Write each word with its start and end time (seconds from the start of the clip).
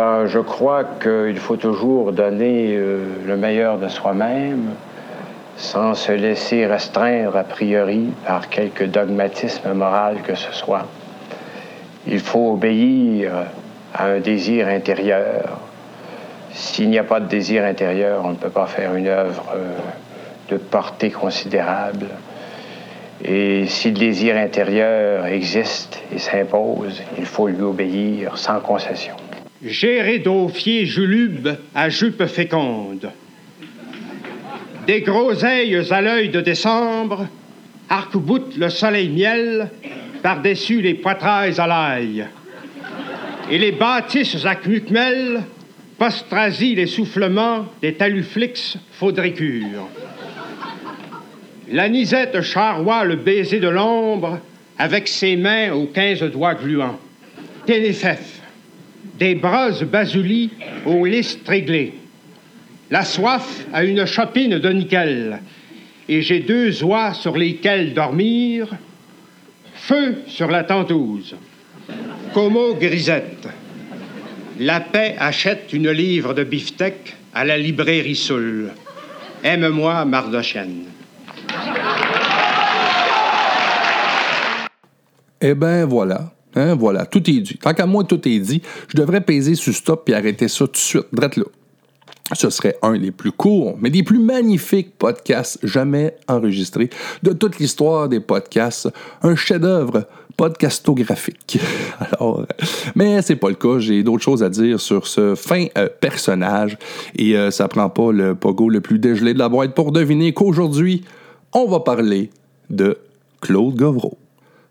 Ben, 0.00 0.24
je 0.24 0.38
crois 0.38 0.84
qu'il 0.84 1.36
faut 1.36 1.58
toujours 1.58 2.12
donner 2.12 2.74
euh, 2.74 3.04
le 3.26 3.36
meilleur 3.36 3.76
de 3.76 3.88
soi-même 3.88 4.70
sans 5.58 5.92
se 5.92 6.10
laisser 6.12 6.64
restreindre 6.64 7.36
a 7.36 7.44
priori 7.44 8.08
par 8.26 8.48
quelque 8.48 8.84
dogmatisme 8.84 9.74
moral 9.74 10.22
que 10.22 10.34
ce 10.34 10.54
soit. 10.54 10.86
Il 12.06 12.20
faut 12.20 12.52
obéir 12.52 13.30
à 13.92 14.06
un 14.06 14.20
désir 14.20 14.68
intérieur. 14.68 15.58
S'il 16.50 16.88
n'y 16.88 16.98
a 16.98 17.04
pas 17.04 17.20
de 17.20 17.26
désir 17.26 17.66
intérieur, 17.66 18.22
on 18.24 18.30
ne 18.30 18.36
peut 18.36 18.48
pas 18.48 18.68
faire 18.68 18.94
une 18.94 19.08
œuvre 19.08 19.52
euh, 19.54 19.76
de 20.48 20.56
portée 20.56 21.10
considérable. 21.10 22.06
Et 23.22 23.66
si 23.66 23.90
le 23.90 23.98
désir 23.98 24.38
intérieur 24.38 25.26
existe 25.26 26.00
et 26.10 26.18
s'impose, 26.18 27.02
il 27.18 27.26
faut 27.26 27.48
lui 27.48 27.60
obéir 27.60 28.38
sans 28.38 28.60
concession. 28.60 29.16
Géré 29.64 30.20
d'Ophier 30.20 30.86
Julube 30.86 31.50
à 31.74 31.90
jupe 31.90 32.24
féconde. 32.24 33.10
Des 34.86 35.02
groseilles 35.02 35.76
à 35.90 36.00
l'œil 36.00 36.30
de 36.30 36.40
décembre, 36.40 37.26
arc 37.90 38.14
le 38.56 38.70
soleil 38.70 39.10
miel, 39.10 39.70
par-dessus 40.22 40.80
les 40.80 40.94
poitrails 40.94 41.60
à 41.60 41.66
l'ail. 41.66 42.26
Et 43.50 43.58
les 43.58 43.72
bâtisses 43.72 44.46
à 44.46 44.54
cucmel, 44.54 45.42
postrasie 45.98 46.74
les 46.74 46.86
soufflements 46.86 47.66
des 47.82 47.92
taluflix 47.92 48.78
faudricure. 48.92 49.88
La 51.70 51.90
nisette 51.90 52.40
charroie 52.40 53.04
le 53.04 53.16
baiser 53.16 53.60
de 53.60 53.68
l'ombre 53.68 54.38
avec 54.78 55.06
ses 55.06 55.36
mains 55.36 55.72
aux 55.72 55.86
quinze 55.86 56.22
doigts 56.22 56.54
gluants. 56.54 56.98
Ténéfef, 57.66 58.39
des 59.20 59.34
bras 59.34 59.70
basulis 59.84 60.50
aux 60.86 61.04
listes 61.04 61.46
réglées. 61.46 61.92
La 62.90 63.04
soif 63.04 63.66
a 63.72 63.84
une 63.84 64.06
chopine 64.06 64.58
de 64.58 64.68
nickel, 64.70 65.40
et 66.08 66.22
j'ai 66.22 66.40
deux 66.40 66.82
oies 66.82 67.12
sur 67.12 67.36
lesquelles 67.36 67.92
dormir. 67.94 68.66
Feu 69.74 70.22
sur 70.26 70.48
la 70.48 70.64
tentouse. 70.64 71.36
Como 72.34 72.74
grisette. 72.74 73.48
La 74.58 74.80
paix 74.80 75.14
achète 75.18 75.72
une 75.72 75.90
livre 75.90 76.34
de 76.34 76.44
beefsteak 76.44 77.16
à 77.34 77.44
la 77.44 77.56
librairie 77.56 78.16
Soul. 78.16 78.70
Aime-moi, 79.44 80.04
Mardochène. 80.04 80.84
Eh 85.40 85.54
ben 85.54 85.86
voilà. 85.86 86.32
Hein, 86.54 86.74
voilà, 86.74 87.06
tout 87.06 87.18
est 87.30 87.40
dit. 87.40 87.58
Tant 87.58 87.74
qu'à 87.74 87.86
moi, 87.86 88.04
tout 88.04 88.26
est 88.28 88.38
dit. 88.38 88.62
Je 88.88 88.96
devrais 88.96 89.20
peser 89.20 89.54
sur 89.54 89.74
stop 89.74 90.08
et 90.08 90.14
arrêter 90.14 90.48
ça 90.48 90.66
tout 90.66 90.72
de 90.72 90.76
suite, 90.76 91.06
drette 91.12 91.36
là. 91.36 91.44
Ce 92.32 92.48
serait 92.48 92.76
un 92.82 92.96
des 92.96 93.10
plus 93.10 93.32
courts, 93.32 93.76
mais 93.80 93.90
des 93.90 94.04
plus 94.04 94.20
magnifiques 94.20 94.96
podcasts 94.96 95.58
jamais 95.66 96.14
enregistrés 96.28 96.88
de 97.24 97.32
toute 97.32 97.58
l'histoire 97.58 98.08
des 98.08 98.20
podcasts. 98.20 98.88
Un 99.22 99.34
chef-d'œuvre 99.34 100.06
podcastographique. 100.36 101.58
Alors, 101.98 102.46
mais 102.94 103.20
c'est 103.22 103.36
pas 103.36 103.48
le 103.48 103.56
cas. 103.56 103.78
J'ai 103.80 104.04
d'autres 104.04 104.22
choses 104.22 104.44
à 104.44 104.48
dire 104.48 104.80
sur 104.80 105.08
ce 105.08 105.34
fin 105.34 105.66
euh, 105.76 105.88
personnage 106.00 106.78
et 107.16 107.36
euh, 107.36 107.50
ça 107.50 107.66
prend 107.66 107.90
pas 107.90 108.12
le 108.12 108.36
pogo 108.36 108.68
le 108.68 108.80
plus 108.80 109.00
dégelé 109.00 109.34
de 109.34 109.38
la 109.38 109.48
boîte 109.48 109.74
pour 109.74 109.90
deviner 109.90 110.32
qu'aujourd'hui, 110.32 111.04
on 111.52 111.66
va 111.66 111.80
parler 111.80 112.30
de 112.70 112.96
Claude 113.40 113.74
Govreau. 113.74 114.19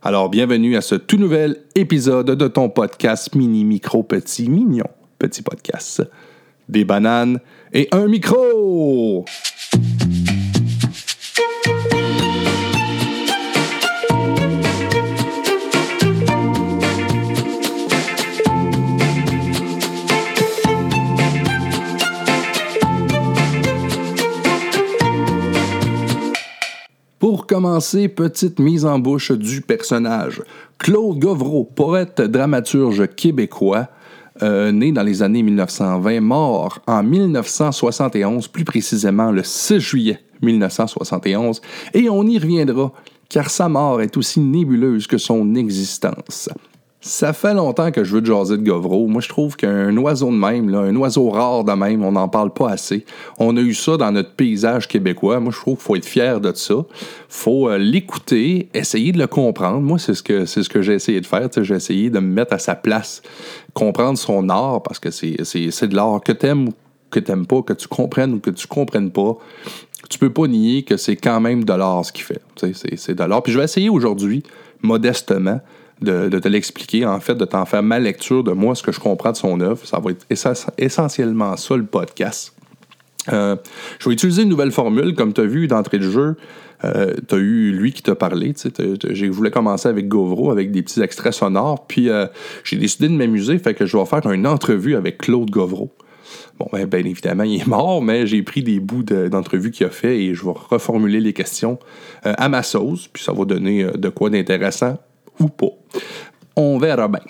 Alors, 0.02 0.30
bienvenue 0.30 0.78
à 0.78 0.82
ce 0.82 0.96
tout 0.96 1.18
nouvel 1.18 1.58
épisode 1.76 2.28
de 2.28 2.48
ton 2.48 2.70
podcast 2.70 3.36
mini, 3.36 3.66
micro, 3.66 4.02
petit, 4.02 4.50
mignon, 4.50 4.86
petit 5.18 5.42
podcast. 5.42 6.02
Des 6.70 6.86
bananes 6.86 7.42
et 7.74 7.90
un 7.92 8.08
micro! 8.08 9.26
Commencer, 27.50 28.08
petite 28.10 28.60
mise 28.60 28.86
en 28.86 29.00
bouche 29.00 29.32
du 29.32 29.62
personnage. 29.62 30.44
Claude 30.78 31.18
Govreau, 31.18 31.64
poète 31.64 32.22
dramaturge 32.22 33.08
québécois, 33.16 33.88
euh, 34.44 34.72
né 34.72 34.92
dans 34.92 35.02
les 35.02 35.24
années 35.24 35.42
1920, 35.42 36.22
mort 36.22 36.80
en 36.86 37.02
1971, 37.02 38.48
plus 38.50 38.66
précisément 38.66 39.32
le 39.32 39.42
6 39.42 39.80
juillet 39.80 40.20
1971, 40.44 41.60
et 41.96 42.08
on 42.08 42.24
y 42.24 42.38
reviendra, 42.38 42.94
car 43.30 43.50
sa 43.50 43.68
mort 43.68 44.00
est 44.00 44.16
aussi 44.16 44.40
nébuleuse 44.40 45.08
que 45.08 45.18
son 45.18 45.56
existence. 45.56 46.50
Ça 47.02 47.32
fait 47.32 47.54
longtemps 47.54 47.92
que 47.92 48.04
je 48.04 48.18
veux 48.18 48.26
jaser 48.26 48.58
de 48.58 48.64
Govreau. 48.64 49.08
Moi, 49.08 49.22
je 49.22 49.30
trouve 49.30 49.56
qu'un 49.56 49.96
oiseau 49.96 50.32
de 50.32 50.36
même, 50.36 50.74
un 50.74 50.94
oiseau 50.98 51.30
rare 51.30 51.64
de 51.64 51.72
même, 51.72 52.04
on 52.04 52.12
n'en 52.12 52.28
parle 52.28 52.52
pas 52.52 52.72
assez. 52.72 53.06
On 53.38 53.56
a 53.56 53.62
eu 53.62 53.74
ça 53.74 53.96
dans 53.96 54.12
notre 54.12 54.34
paysage 54.34 54.90
québécois. 54.90 55.40
Moi, 55.40 55.54
je 55.56 55.60
trouve 55.60 55.78
qu'il 55.78 55.86
faut 55.86 55.96
être 55.96 56.06
fier 56.06 56.42
de 56.42 56.52
ça. 56.54 56.76
faut 57.30 57.70
euh, 57.70 57.78
l'écouter, 57.78 58.68
essayer 58.74 59.14
de 59.14 59.18
le 59.18 59.28
comprendre. 59.28 59.80
Moi, 59.80 59.98
c'est 59.98 60.14
ce 60.14 60.22
que, 60.22 60.82
j'ai 60.82 60.94
essayé 60.94 61.22
de 61.22 61.26
faire. 61.26 61.48
J'ai 61.62 61.76
essayé 61.76 62.10
de 62.10 62.20
me 62.20 62.34
mettre 62.34 62.52
à 62.52 62.60
sa 62.60 62.76
place, 62.76 63.22
comprendre 63.74 64.18
son 64.18 64.50
art, 64.50 64.84
parce 64.84 65.00
que 65.00 65.10
c'est, 65.10 65.38
c'est, 65.46 65.88
de 65.88 65.96
l'art 65.96 66.20
que 66.20 66.34
t'aimes 66.34 66.68
ou 66.68 66.74
que 67.12 67.22
t'aimes 67.22 67.46
pas, 67.46 67.62
que 67.62 67.74
tu 67.74 67.88
comprennes 67.88 68.34
ou 68.34 68.40
que 68.40 68.50
tu 68.50 68.68
comprennes 68.68 69.12
pas. 69.12 69.38
Tu 70.10 70.20
peux 70.20 70.34
pas 70.34 70.48
nier 70.48 70.84
que 70.84 70.98
c'est 70.98 71.16
quand 71.16 71.40
même 71.40 71.64
de 71.64 71.74
l'art 71.74 72.04
ce 72.04 72.12
qu'il 72.12 72.26
fait. 72.26 72.42
C'est 72.98 73.16
de 73.16 73.24
l'art. 73.24 73.42
Puis 73.42 73.54
je 73.54 73.58
vais 73.58 73.64
essayer 73.64 73.90
aujourd'hui, 73.90 74.44
modestement, 74.82 75.62
de, 76.02 76.40
te 76.40 76.48
l'expliquer, 76.48 77.06
en 77.06 77.20
fait, 77.20 77.36
de 77.36 77.46
t'en 77.46 77.66
faire 77.66 77.84
ma 77.84 78.00
lecture 78.00 78.44
de 78.44 78.52
moi, 78.52 78.76
ce 78.76 78.84
que 78.84 78.92
je 78.92 79.00
comprends 79.00 79.32
de 79.32 79.38
son 79.38 79.60
œuvre. 79.62 79.86
Ça 79.86 80.00
va 80.00 80.12
être 80.12 80.26
essentiellement 80.78 81.58
ça, 81.58 81.76
le 81.76 81.86
podcast. 81.86 82.54
Euh, 83.32 83.56
je 84.00 84.10
vais 84.10 84.14
utiliser 84.14 84.44
une 84.44 84.50
nouvelle 84.50 84.72
formule, 84.72 85.14
comme 85.16 85.34
tu 85.34 85.42
as 85.42 85.46
vu 85.46 85.68
d'entrée 85.68 86.00
de 86.00 86.10
jeu. 86.10 86.36
Euh, 86.86 87.14
tu 87.28 87.36
as 87.36 87.38
eu 87.38 87.72
lui 87.72 87.92
qui 87.92 88.02
t'a 88.02 88.16
parlé. 88.16 88.54
Je 88.56 89.26
voulais 89.28 89.52
commencer 89.52 89.90
avec 89.90 90.08
Govro, 90.08 90.52
avec 90.52 90.72
des 90.72 90.82
petits 90.82 91.02
extraits 91.02 91.34
sonores. 91.34 91.86
Puis 91.88 92.10
euh, 92.10 92.28
j'ai 92.64 92.78
décidé 92.78 93.10
de 93.10 93.14
m'amuser, 93.14 93.60
fait 93.60 93.74
que 93.74 93.86
je 93.86 93.98
vais 93.98 94.06
faire 94.06 94.26
une 94.32 94.48
entrevue 94.48 94.96
avec 94.96 95.18
Claude 95.18 95.50
Govro. 95.50 95.92
Bon, 96.58 96.68
ben, 96.72 96.86
bien 96.86 97.00
évidemment, 97.00 97.44
il 97.44 97.62
est 97.62 97.68
mort, 97.68 98.02
mais 98.02 98.28
j'ai 98.28 98.44
pris 98.44 98.64
des 98.64 98.80
bouts 98.80 99.04
d'entrevue 99.04 99.72
qu'il 99.72 99.86
a 99.86 99.90
fait 99.90 100.20
et 100.22 100.34
je 100.34 100.46
vais 100.46 100.54
reformuler 100.70 101.20
les 101.20 101.34
questions 101.34 101.80
à 102.24 102.50
ma 102.50 102.64
sauce. 102.64 103.08
Puis 103.08 103.24
ça 103.24 103.34
va 103.34 103.46
donner 103.46 103.86
de 103.96 104.10
quoi 104.10 104.30
d'intéressant 104.30 104.98
ou 105.40 105.48
pas. 105.48 105.72
On 106.56 106.78
verra 106.78 107.08
bien. 107.08 107.22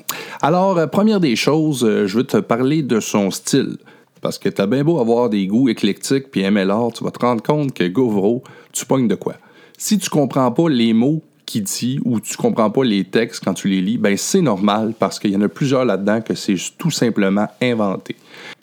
Alors, 0.42 0.78
euh, 0.78 0.88
première 0.88 1.20
des 1.20 1.36
choses, 1.36 1.84
euh, 1.84 2.08
je 2.08 2.18
veux 2.18 2.24
te 2.24 2.38
parler 2.38 2.82
de 2.82 3.00
son 3.00 3.32
style. 3.32 3.78
Parce 4.22 4.38
que 4.38 4.50
t'as 4.50 4.66
bien 4.66 4.84
beau 4.84 5.00
avoir 5.00 5.30
des 5.30 5.48
goûts 5.48 5.70
éclectiques 5.70 6.30
puis 6.32 6.42
aimer 6.42 6.66
l'art, 6.66 6.92
tu 6.94 7.04
vas 7.04 7.12
te 7.12 7.20
rendre 7.20 7.42
compte 7.42 7.74
que 7.74 7.88
Govro, 7.88 8.44
tu 8.74 8.86
pognes 8.86 9.08
de 9.08 9.16
quoi. 9.16 9.36
Si 9.78 9.98
tu 9.98 10.10
comprends 10.10 10.52
pas 10.52 10.68
les 10.68 10.94
mots 10.94 11.24
qu'il 11.46 11.64
dit 11.64 12.00
ou 12.04 12.20
tu 12.20 12.36
comprends 12.36 12.70
pas 12.70 12.84
les 12.84 13.06
textes 13.06 13.44
quand 13.44 13.54
tu 13.54 13.70
les 13.70 13.82
lis, 13.82 13.98
ben 13.98 14.18
c'est 14.18 14.42
normal 14.42 14.94
parce 14.98 15.20
qu'il 15.20 15.32
y 15.32 15.38
en 15.38 15.42
a 15.42 15.48
plusieurs 15.48 15.86
là-dedans 15.86 16.22
que 16.22 16.36
c'est 16.36 16.58
tout 16.78 16.92
simplement 16.92 17.48
inventé. 17.62 18.16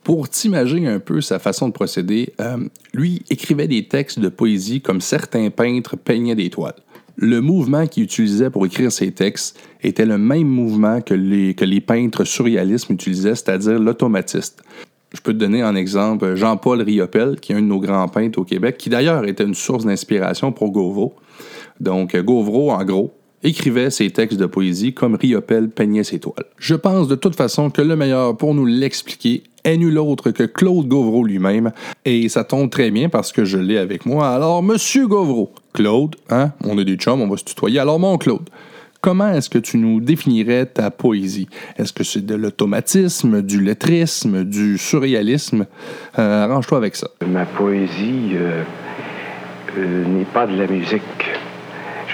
Pour 0.04 0.28
t'imaginer 0.28 0.88
un 0.88 1.00
peu 1.00 1.20
sa 1.20 1.38
façon 1.38 1.68
de 1.68 1.72
procéder, 1.72 2.32
euh, 2.40 2.58
lui 2.92 3.22
écrivait 3.30 3.66
des 3.66 3.88
textes 3.88 4.20
de 4.20 4.28
poésie 4.28 4.80
comme 4.80 5.00
certains 5.00 5.50
peintres 5.50 5.96
peignaient 5.96 6.36
des 6.36 6.50
toiles 6.50 6.76
le 7.16 7.40
mouvement 7.40 7.86
qu'il 7.86 8.02
utilisait 8.02 8.50
pour 8.50 8.66
écrire 8.66 8.92
ses 8.92 9.12
textes 9.12 9.58
était 9.82 10.06
le 10.06 10.18
même 10.18 10.46
mouvement 10.46 11.00
que 11.00 11.14
les, 11.14 11.54
que 11.54 11.64
les 11.64 11.80
peintres 11.80 12.24
surréalistes 12.24 12.90
utilisaient, 12.90 13.34
c'est-à-dire 13.34 13.78
l'automatiste. 13.78 14.62
Je 15.14 15.20
peux 15.20 15.32
te 15.32 15.38
donner 15.38 15.62
un 15.62 15.76
exemple 15.76 16.34
Jean-Paul 16.34 16.82
Riopel, 16.82 17.40
qui 17.40 17.52
est 17.52 17.54
un 17.54 17.62
de 17.62 17.66
nos 17.66 17.80
grands 17.80 18.08
peintres 18.08 18.38
au 18.38 18.44
Québec, 18.44 18.76
qui 18.76 18.90
d'ailleurs 18.90 19.26
était 19.26 19.44
une 19.44 19.54
source 19.54 19.86
d'inspiration 19.86 20.52
pour 20.52 20.70
Gauvreau. 20.70 21.14
Donc, 21.80 22.16
Gauvreau, 22.16 22.70
en 22.70 22.84
gros, 22.84 23.12
écrivait 23.42 23.90
ses 23.90 24.10
textes 24.10 24.38
de 24.38 24.46
poésie 24.46 24.92
comme 24.92 25.14
Riopel 25.14 25.70
peignait 25.70 26.04
ses 26.04 26.18
toiles. 26.18 26.46
Je 26.58 26.74
pense 26.74 27.08
de 27.08 27.14
toute 27.14 27.36
façon 27.36 27.70
que 27.70 27.82
le 27.82 27.96
meilleur 27.96 28.36
pour 28.36 28.54
nous 28.54 28.66
l'expliquer 28.66 29.42
est 29.64 29.76
nul 29.76 29.98
autre 29.98 30.30
que 30.30 30.44
Claude 30.44 30.86
Gauvreau 30.86 31.24
lui-même, 31.24 31.72
et 32.04 32.28
ça 32.28 32.44
tombe 32.44 32.70
très 32.70 32.90
bien 32.90 33.08
parce 33.08 33.32
que 33.32 33.44
je 33.44 33.58
l'ai 33.58 33.78
avec 33.78 34.06
moi. 34.06 34.28
Alors, 34.28 34.62
Monsieur 34.62 35.06
Gauvreau, 35.08 35.52
Claude, 35.72 36.16
hein, 36.30 36.52
on 36.64 36.78
a 36.78 36.84
des 36.84 36.94
chums, 36.94 37.20
on 37.20 37.28
va 37.28 37.36
se 37.36 37.44
tutoyer. 37.44 37.80
Alors, 37.80 37.98
mon 37.98 38.16
Claude, 38.16 38.48
comment 39.00 39.32
est-ce 39.32 39.50
que 39.50 39.58
tu 39.58 39.76
nous 39.76 40.00
définirais 40.00 40.66
ta 40.66 40.90
poésie? 40.90 41.48
Est-ce 41.78 41.92
que 41.92 42.04
c'est 42.04 42.24
de 42.24 42.34
l'automatisme, 42.34 43.42
du 43.42 43.60
lettrisme, 43.60 44.44
du 44.44 44.78
surréalisme? 44.78 45.66
Euh, 46.18 46.44
arrange-toi 46.44 46.78
avec 46.78 46.94
ça. 46.96 47.08
Ma 47.26 47.44
poésie 47.44 48.32
euh, 48.34 48.62
euh, 49.78 50.04
n'est 50.06 50.24
pas 50.24 50.46
de 50.46 50.56
la 50.56 50.66
musique. 50.68 51.02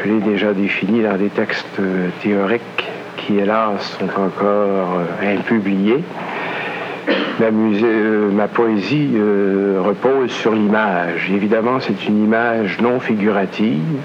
Je 0.03 0.09
l'ai 0.09 0.21
déjà 0.21 0.53
définie 0.53 1.03
dans 1.03 1.17
des 1.17 1.29
textes 1.29 1.81
théoriques 2.23 2.91
qui, 3.17 3.39
hélas, 3.39 3.99
sont 3.99 4.21
encore 4.21 5.01
impubliés. 5.23 6.03
ma, 7.41 8.49
poésie 8.49 9.11
repose 9.79 10.31
sur 10.31 10.53
l'image. 10.53 11.31
Évidemment, 11.33 11.79
c'est 11.79 12.09
une 12.09 12.25
image 12.25 12.81
non 12.81 12.99
figurative. 12.99 14.01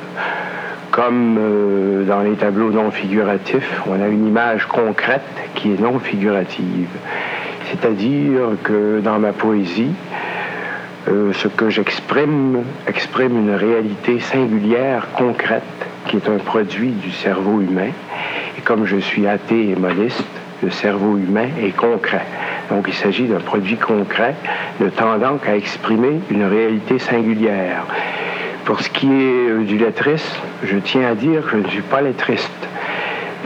Comme 0.92 2.06
dans 2.08 2.22
les 2.22 2.34
tableaux 2.34 2.72
non 2.72 2.92
figuratifs, 2.92 3.82
on 3.88 4.02
a 4.02 4.08
une 4.08 4.28
image 4.28 4.66
concrète 4.66 5.22
qui 5.56 5.74
est 5.74 5.80
non 5.80 6.00
figurative. 6.00 6.90
C'est-à-dire 7.72 8.56
que 8.64 9.00
dans 9.00 9.20
ma 9.20 9.34
poésie, 9.34 9.94
euh, 11.10 11.32
ce 11.34 11.48
que 11.48 11.70
j'exprime 11.70 12.64
exprime 12.86 13.38
une 13.38 13.56
réalité 13.56 14.20
singulière, 14.20 15.08
concrète, 15.14 15.64
qui 16.08 16.18
est 16.18 16.30
un 16.30 16.38
produit 16.38 16.92
du 16.92 17.12
cerveau 17.12 17.62
humain. 17.62 17.92
Et 18.58 18.62
comme 18.62 18.86
je 18.86 18.98
suis 18.98 19.28
athée 19.28 19.70
et 19.70 19.76
modeste, 19.76 20.24
le 20.64 20.70
cerveau 20.72 21.18
humain 21.18 21.50
est 21.62 21.76
concret. 21.76 22.26
Donc 22.70 22.86
il 22.88 22.94
s'agit 22.94 23.26
d'un 23.26 23.40
produit 23.40 23.78
concret 23.78 24.36
ne 24.80 24.90
tendant 24.90 25.38
qu'à 25.38 25.56
exprimer 25.56 26.20
une 26.30 26.44
réalité 26.44 27.00
singulière. 27.00 27.86
Pour 28.66 28.82
ce 28.82 28.90
qui 28.90 29.08
est 29.08 29.50
euh, 29.50 29.64
du 29.64 29.78
lettrisme, 29.78 30.42
je 30.64 30.78
tiens 30.78 31.08
à 31.08 31.16
dire 31.16 31.44
que 31.44 31.52
je 31.52 31.58
ne 31.58 31.68
suis 31.70 31.82
pas 31.82 32.02
lettriste 32.02 32.52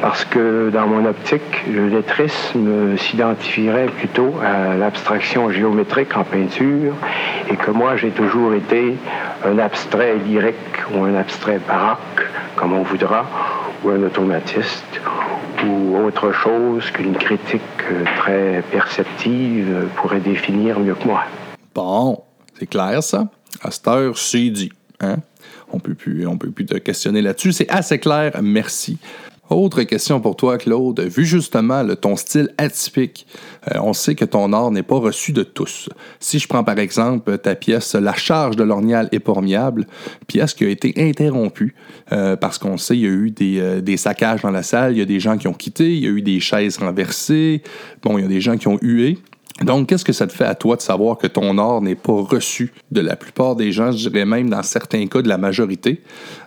parce 0.01 0.25
que 0.25 0.71
dans 0.71 0.87
mon 0.87 1.05
optique, 1.05 1.63
le 1.71 1.87
lettrisme 1.87 2.97
s'identifierait 2.97 3.85
plutôt 3.85 4.33
à 4.43 4.75
l'abstraction 4.75 5.51
géométrique 5.51 6.17
en 6.17 6.23
peinture 6.23 6.93
et 7.51 7.55
que 7.55 7.69
moi 7.69 7.97
j'ai 7.97 8.09
toujours 8.09 8.53
été 8.53 8.95
un 9.43 9.59
abstrait 9.59 10.17
lyrique 10.17 10.55
ou 10.93 11.03
un 11.03 11.15
abstrait 11.15 11.59
baroque, 11.67 12.27
comme 12.55 12.73
on 12.73 12.83
voudra, 12.83 13.25
ou 13.83 13.89
un 13.89 14.03
automatiste 14.03 15.01
ou 15.65 15.97
autre 15.97 16.31
chose 16.31 16.89
qu'une 16.91 17.15
critique 17.15 17.61
très 18.17 18.63
perceptive 18.71 19.87
pourrait 19.95 20.19
définir 20.19 20.79
mieux 20.79 20.95
que 20.95 21.05
moi. 21.05 21.23
Bon, 21.73 22.23
c'est 22.57 22.67
clair 22.67 23.03
ça. 23.03 23.27
À 23.61 23.71
cette 23.71 23.87
heure, 23.87 24.17
c'est 24.17 24.49
dit. 24.49 24.71
Hein? 24.99 25.17
On 25.71 25.79
peut 25.79 25.93
plus, 25.93 26.25
on 26.27 26.37
peut 26.37 26.51
plus 26.51 26.65
te 26.65 26.77
questionner 26.77 27.21
là-dessus. 27.21 27.53
C'est 27.53 27.69
assez 27.69 27.99
clair. 27.99 28.33
Merci. 28.41 28.97
Autre 29.51 29.83
question 29.83 30.21
pour 30.21 30.37
toi, 30.37 30.57
Claude. 30.57 31.01
Vu 31.01 31.25
justement 31.25 31.85
ton 31.95 32.15
style 32.15 32.53
atypique, 32.57 33.27
euh, 33.67 33.79
on 33.81 33.91
sait 33.91 34.15
que 34.15 34.23
ton 34.23 34.53
art 34.53 34.71
n'est 34.71 34.81
pas 34.81 34.95
reçu 34.95 35.33
de 35.33 35.43
tous. 35.43 35.89
Si 36.21 36.39
je 36.39 36.47
prends 36.47 36.63
par 36.63 36.79
exemple 36.79 37.37
ta 37.37 37.53
pièce 37.55 37.95
La 37.95 38.13
charge 38.13 38.55
de 38.55 38.63
l'ornial 38.63 39.09
épormiable, 39.11 39.87
pièce 40.25 40.53
qui 40.53 40.63
a 40.63 40.69
été 40.69 40.93
interrompue 40.95 41.75
euh, 42.13 42.37
parce 42.37 42.59
qu'on 42.59 42.77
sait 42.77 42.93
qu'il 42.93 43.03
y 43.03 43.07
a 43.07 43.09
eu 43.09 43.31
des, 43.31 43.59
euh, 43.59 43.81
des, 43.81 43.97
saccages 43.97 44.41
dans 44.41 44.51
la 44.51 44.63
salle, 44.63 44.93
il 44.93 44.99
y 44.99 45.01
a 45.01 45.05
des 45.05 45.19
gens 45.19 45.37
qui 45.37 45.49
ont 45.49 45.53
quitté, 45.53 45.97
il 45.97 46.01
y 46.01 46.07
a 46.07 46.11
eu 46.11 46.21
des 46.21 46.39
chaises 46.39 46.77
renversées, 46.77 47.61
bon, 48.01 48.17
il 48.17 48.21
y 48.21 48.25
a 48.25 48.29
des 48.29 48.39
gens 48.39 48.55
qui 48.55 48.69
ont 48.69 48.79
hué. 48.81 49.17
Donc, 49.59 49.87
qu'est-ce 49.87 50.05
que 50.05 50.13
ça 50.13 50.25
te 50.27 50.33
fait 50.33 50.45
à 50.45 50.55
toi 50.55 50.75
de 50.75 50.81
savoir 50.81 51.17
que 51.17 51.27
ton 51.27 51.57
art 51.57 51.81
n'est 51.81 51.95
pas 51.95 52.13
reçu 52.13 52.73
de 52.91 53.01
la 53.01 53.15
plupart 53.15 53.55
des 53.55 53.71
gens, 53.71 53.91
je 53.91 54.09
dirais 54.09 54.25
même 54.25 54.49
dans 54.49 54.63
certains 54.63 55.05
cas 55.07 55.21
de 55.21 55.27
la 55.27 55.37
majorité? 55.37 56.01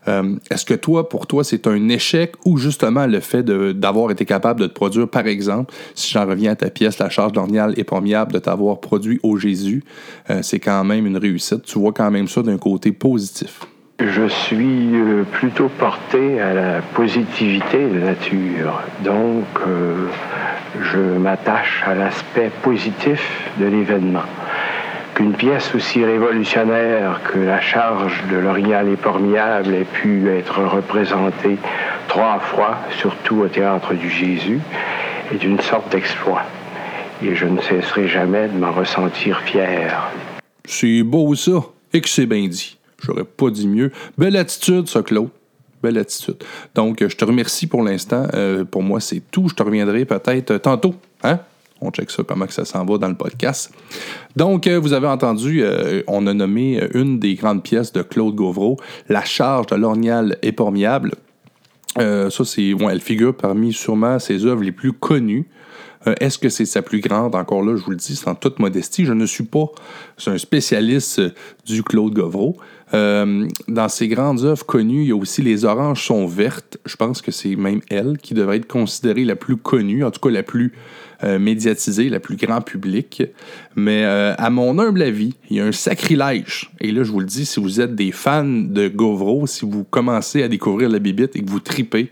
Euh, 0.08 0.36
est-ce 0.50 0.64
que 0.64 0.74
toi, 0.74 1.08
pour 1.08 1.26
toi, 1.26 1.44
c'est 1.44 1.66
un 1.66 1.88
échec 1.88 2.34
ou 2.44 2.56
justement 2.56 3.06
le 3.06 3.20
fait 3.20 3.44
d'avoir 3.44 4.10
été 4.10 4.24
capable 4.24 4.60
de 4.60 4.66
te 4.66 4.72
produire, 4.72 5.08
par 5.08 5.26
exemple, 5.26 5.72
si 5.94 6.12
j'en 6.12 6.26
reviens 6.26 6.52
à 6.52 6.56
ta 6.56 6.70
pièce, 6.70 6.98
La 6.98 7.10
charge 7.10 7.32
d'ornial 7.32 7.74
et 7.76 7.84
pommiable, 7.84 8.32
de 8.32 8.38
t'avoir 8.38 8.80
produit 8.80 9.20
au 9.22 9.36
Jésus, 9.36 9.84
euh, 10.30 10.40
c'est 10.42 10.60
quand 10.60 10.82
même 10.84 11.06
une 11.06 11.18
réussite. 11.18 11.62
Tu 11.62 11.78
vois 11.78 11.92
quand 11.92 12.10
même 12.10 12.26
ça 12.26 12.42
d'un 12.42 12.58
côté 12.58 12.92
positif. 12.92 13.60
Je 14.00 14.26
suis 14.26 14.96
euh, 14.96 15.22
plutôt 15.30 15.68
porté 15.78 16.40
à 16.40 16.52
la 16.52 16.82
positivité 16.94 17.78
de 17.78 18.00
nature. 18.00 18.82
Donc, 19.04 19.46
je 20.80 20.98
m'attache 20.98 21.82
à 21.86 21.94
l'aspect 21.94 22.50
positif 22.62 23.50
de 23.58 23.66
l'événement. 23.66 24.24
Qu'une 25.14 25.32
pièce 25.32 25.74
aussi 25.74 26.04
révolutionnaire 26.04 27.20
que 27.32 27.38
la 27.38 27.60
charge 27.60 28.24
de 28.30 28.36
l'Orignal 28.36 28.88
et 28.88 28.96
Pormiable 28.96 29.74
ait 29.74 29.84
pu 29.84 30.28
être 30.28 30.64
représentée 30.64 31.56
trois 32.08 32.40
fois, 32.40 32.78
surtout 32.98 33.42
au 33.42 33.48
théâtre 33.48 33.94
du 33.94 34.10
Jésus, 34.10 34.60
est 35.32 35.44
une 35.44 35.60
sorte 35.60 35.92
d'exploit. 35.92 36.42
Et 37.22 37.36
je 37.36 37.46
ne 37.46 37.60
cesserai 37.60 38.08
jamais 38.08 38.48
de 38.48 38.58
m'en 38.58 38.72
ressentir 38.72 39.40
fier. 39.42 40.10
C'est 40.64 41.02
beau 41.04 41.34
ça, 41.36 41.60
et 41.92 42.00
que 42.00 42.08
c'est 42.08 42.26
bien 42.26 42.48
dit. 42.48 42.76
J'aurais 43.00 43.24
pas 43.24 43.50
dit 43.50 43.68
mieux. 43.68 43.92
Belle 44.18 44.36
attitude, 44.36 44.88
ça, 44.88 45.02
Claude 45.02 45.28
attitude. 45.88 46.36
Donc, 46.74 47.06
je 47.06 47.16
te 47.16 47.24
remercie 47.24 47.66
pour 47.66 47.82
l'instant. 47.82 48.26
Euh, 48.34 48.64
pour 48.64 48.82
moi, 48.82 49.00
c'est 49.00 49.22
tout. 49.30 49.48
Je 49.48 49.54
te 49.54 49.62
reviendrai 49.62 50.04
peut-être 50.04 50.56
tantôt. 50.58 50.94
Hein? 51.22 51.40
On 51.80 51.90
check 51.90 52.10
ça, 52.10 52.22
comment 52.22 52.46
que 52.46 52.52
ça 52.52 52.64
s'en 52.64 52.84
va 52.84 52.98
dans 52.98 53.08
le 53.08 53.14
podcast. 53.14 53.72
Donc, 54.36 54.66
euh, 54.66 54.78
vous 54.78 54.92
avez 54.92 55.06
entendu, 55.06 55.62
euh, 55.62 56.02
on 56.06 56.26
a 56.26 56.34
nommé 56.34 56.80
une 56.94 57.18
des 57.18 57.34
grandes 57.34 57.62
pièces 57.62 57.92
de 57.92 58.02
Claude 58.02 58.34
Gauvreau, 58.34 58.78
La 59.08 59.24
charge 59.24 59.66
de 59.66 59.76
l'ornial 59.76 60.38
épormiable. 60.42 61.12
ça, 61.96 62.44
c'est, 62.44 62.70
elle 62.90 63.00
figure 63.00 63.36
parmi 63.36 63.72
sûrement 63.72 64.18
ses 64.18 64.46
œuvres 64.46 64.62
les 64.62 64.72
plus 64.72 64.92
connues. 64.92 65.46
Est-ce 66.20 66.38
que 66.38 66.50
c'est 66.50 66.66
sa 66.66 66.82
plus 66.82 67.00
grande? 67.00 67.34
Encore 67.34 67.62
là, 67.62 67.76
je 67.76 67.82
vous 67.82 67.92
le 67.92 67.96
dis, 67.96 68.14
c'est 68.14 68.28
en 68.28 68.34
toute 68.34 68.58
modestie. 68.58 69.06
Je 69.06 69.12
ne 69.12 69.24
suis 69.24 69.44
pas 69.44 69.66
un 70.26 70.36
spécialiste 70.36 71.22
du 71.64 71.82
Claude 71.82 72.12
Gauvreau. 72.12 72.56
Euh, 72.94 73.48
dans 73.66 73.88
ses 73.88 74.08
grandes 74.08 74.44
œuvres 74.44 74.64
connues, 74.64 75.02
il 75.02 75.08
y 75.08 75.12
a 75.12 75.16
aussi 75.16 75.42
Les 75.42 75.64
Oranges 75.64 76.06
sont 76.06 76.26
vertes. 76.26 76.78
Je 76.86 76.96
pense 76.96 77.22
que 77.22 77.32
c'est 77.32 77.56
même 77.56 77.80
elle 77.90 78.18
qui 78.18 78.34
devrait 78.34 78.58
être 78.58 78.68
considérée 78.68 79.24
la 79.24 79.36
plus 79.36 79.56
connue, 79.56 80.04
en 80.04 80.10
tout 80.10 80.20
cas 80.20 80.30
la 80.30 80.44
plus 80.44 80.72
euh, 81.24 81.38
médiatisée, 81.38 82.08
la 82.08 82.20
plus 82.20 82.36
grand 82.36 82.60
public. 82.60 83.24
Mais 83.74 84.04
euh, 84.04 84.34
à 84.36 84.48
mon 84.50 84.78
humble 84.78 85.02
avis, 85.02 85.34
il 85.50 85.56
y 85.56 85.60
a 85.60 85.64
un 85.64 85.72
sacrilège. 85.72 86.70
Et 86.80 86.92
là, 86.92 87.02
je 87.02 87.10
vous 87.10 87.20
le 87.20 87.26
dis, 87.26 87.46
si 87.46 87.60
vous 87.60 87.80
êtes 87.80 87.94
des 87.94 88.12
fans 88.12 88.44
de 88.44 88.88
Gauvreau, 88.88 89.46
si 89.46 89.64
vous 89.64 89.84
commencez 89.84 90.42
à 90.42 90.48
découvrir 90.48 90.88
la 90.88 91.00
bibite 91.00 91.34
et 91.34 91.42
que 91.42 91.50
vous 91.50 91.60
tripez, 91.60 92.10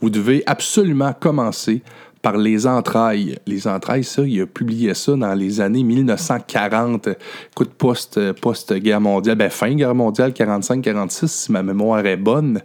vous 0.00 0.10
devez 0.10 0.42
absolument 0.46 1.12
commencer 1.12 1.82
par 2.26 2.38
les 2.38 2.66
entrailles. 2.66 3.38
Les 3.46 3.68
entrailles, 3.68 4.02
ça, 4.02 4.22
il 4.22 4.40
a 4.40 4.46
publié 4.46 4.94
ça 4.94 5.14
dans 5.14 5.32
les 5.32 5.60
années 5.60 5.84
1940, 5.84 7.10
écoute, 7.52 7.70
post-guerre 8.40 9.00
mondiale, 9.00 9.36
ben 9.36 9.48
fin 9.48 9.72
guerre 9.76 9.94
mondiale, 9.94 10.32
45-46, 10.32 11.26
si 11.28 11.52
ma 11.52 11.62
mémoire 11.62 12.04
est 12.04 12.16
bonne. 12.16 12.62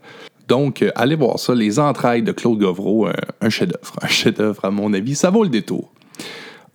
Donc, 0.48 0.82
euh, 0.82 0.90
allez 0.96 1.14
voir 1.14 1.38
ça, 1.38 1.54
Les 1.54 1.78
entrailles 1.78 2.24
de 2.24 2.32
Claude 2.32 2.58
Govreau, 2.58 3.06
un, 3.40 3.50
chef-d'œuvre. 3.52 3.94
Un 4.02 4.08
chef-d'œuvre, 4.08 4.66
à 4.66 4.72
mon 4.72 4.92
avis, 4.94 5.14
ça 5.14 5.30
vaut 5.30 5.44
le 5.44 5.50
détour. 5.50 5.94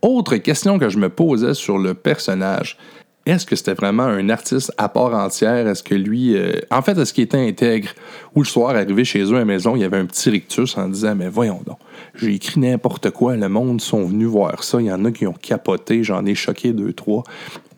Autre 0.00 0.36
question 0.36 0.78
que 0.78 0.88
je 0.88 0.98
me 0.98 1.08
posais 1.08 1.54
sur 1.54 1.78
le 1.78 1.92
personnage. 1.92 2.78
Est-ce 3.26 3.45
que 3.45 3.56
c'était 3.56 3.75
vraiment 3.75 4.04
un 4.04 4.28
artiste 4.28 4.73
à 4.78 4.88
part 4.88 5.12
entière? 5.12 5.66
Est-ce 5.66 5.83
que 5.83 5.97
lui. 5.97 6.37
Euh, 6.37 6.61
en 6.71 6.80
fait, 6.80 6.97
est-ce 6.97 7.12
qu'il 7.12 7.25
était 7.25 7.37
intègre? 7.49 7.88
Ou 8.37 8.42
le 8.42 8.47
soir, 8.47 8.76
arrivé 8.76 9.04
chez 9.04 9.23
eux 9.25 9.35
à 9.35 9.40
la 9.40 9.45
maison, 9.45 9.75
il 9.75 9.83
y 9.83 9.85
avait 9.85 9.97
un 9.97 10.06
petit 10.06 10.30
rictus 10.30 10.78
en 10.78 10.88
disant 10.88 11.16
Mais 11.16 11.28
voyons 11.28 11.61
donc, 11.66 11.78
j'ai 12.14 12.35
écrit 12.35 12.61
n'importe 12.61 13.11
quoi, 13.11 13.37
le 13.37 13.49
monde 13.49 13.80
sont 13.80 14.04
venus 14.04 14.28
voir 14.28 14.62
ça, 14.62 14.80
il 14.80 14.87
y 14.87 14.92
en 14.92 15.04
a 15.04 15.11
qui 15.11 15.26
ont 15.26 15.33
capoté, 15.33 16.04
j'en 16.04 16.25
ai 16.25 16.37
choqué 16.37 16.73
deux, 16.73 16.92
trois. 16.92 17.25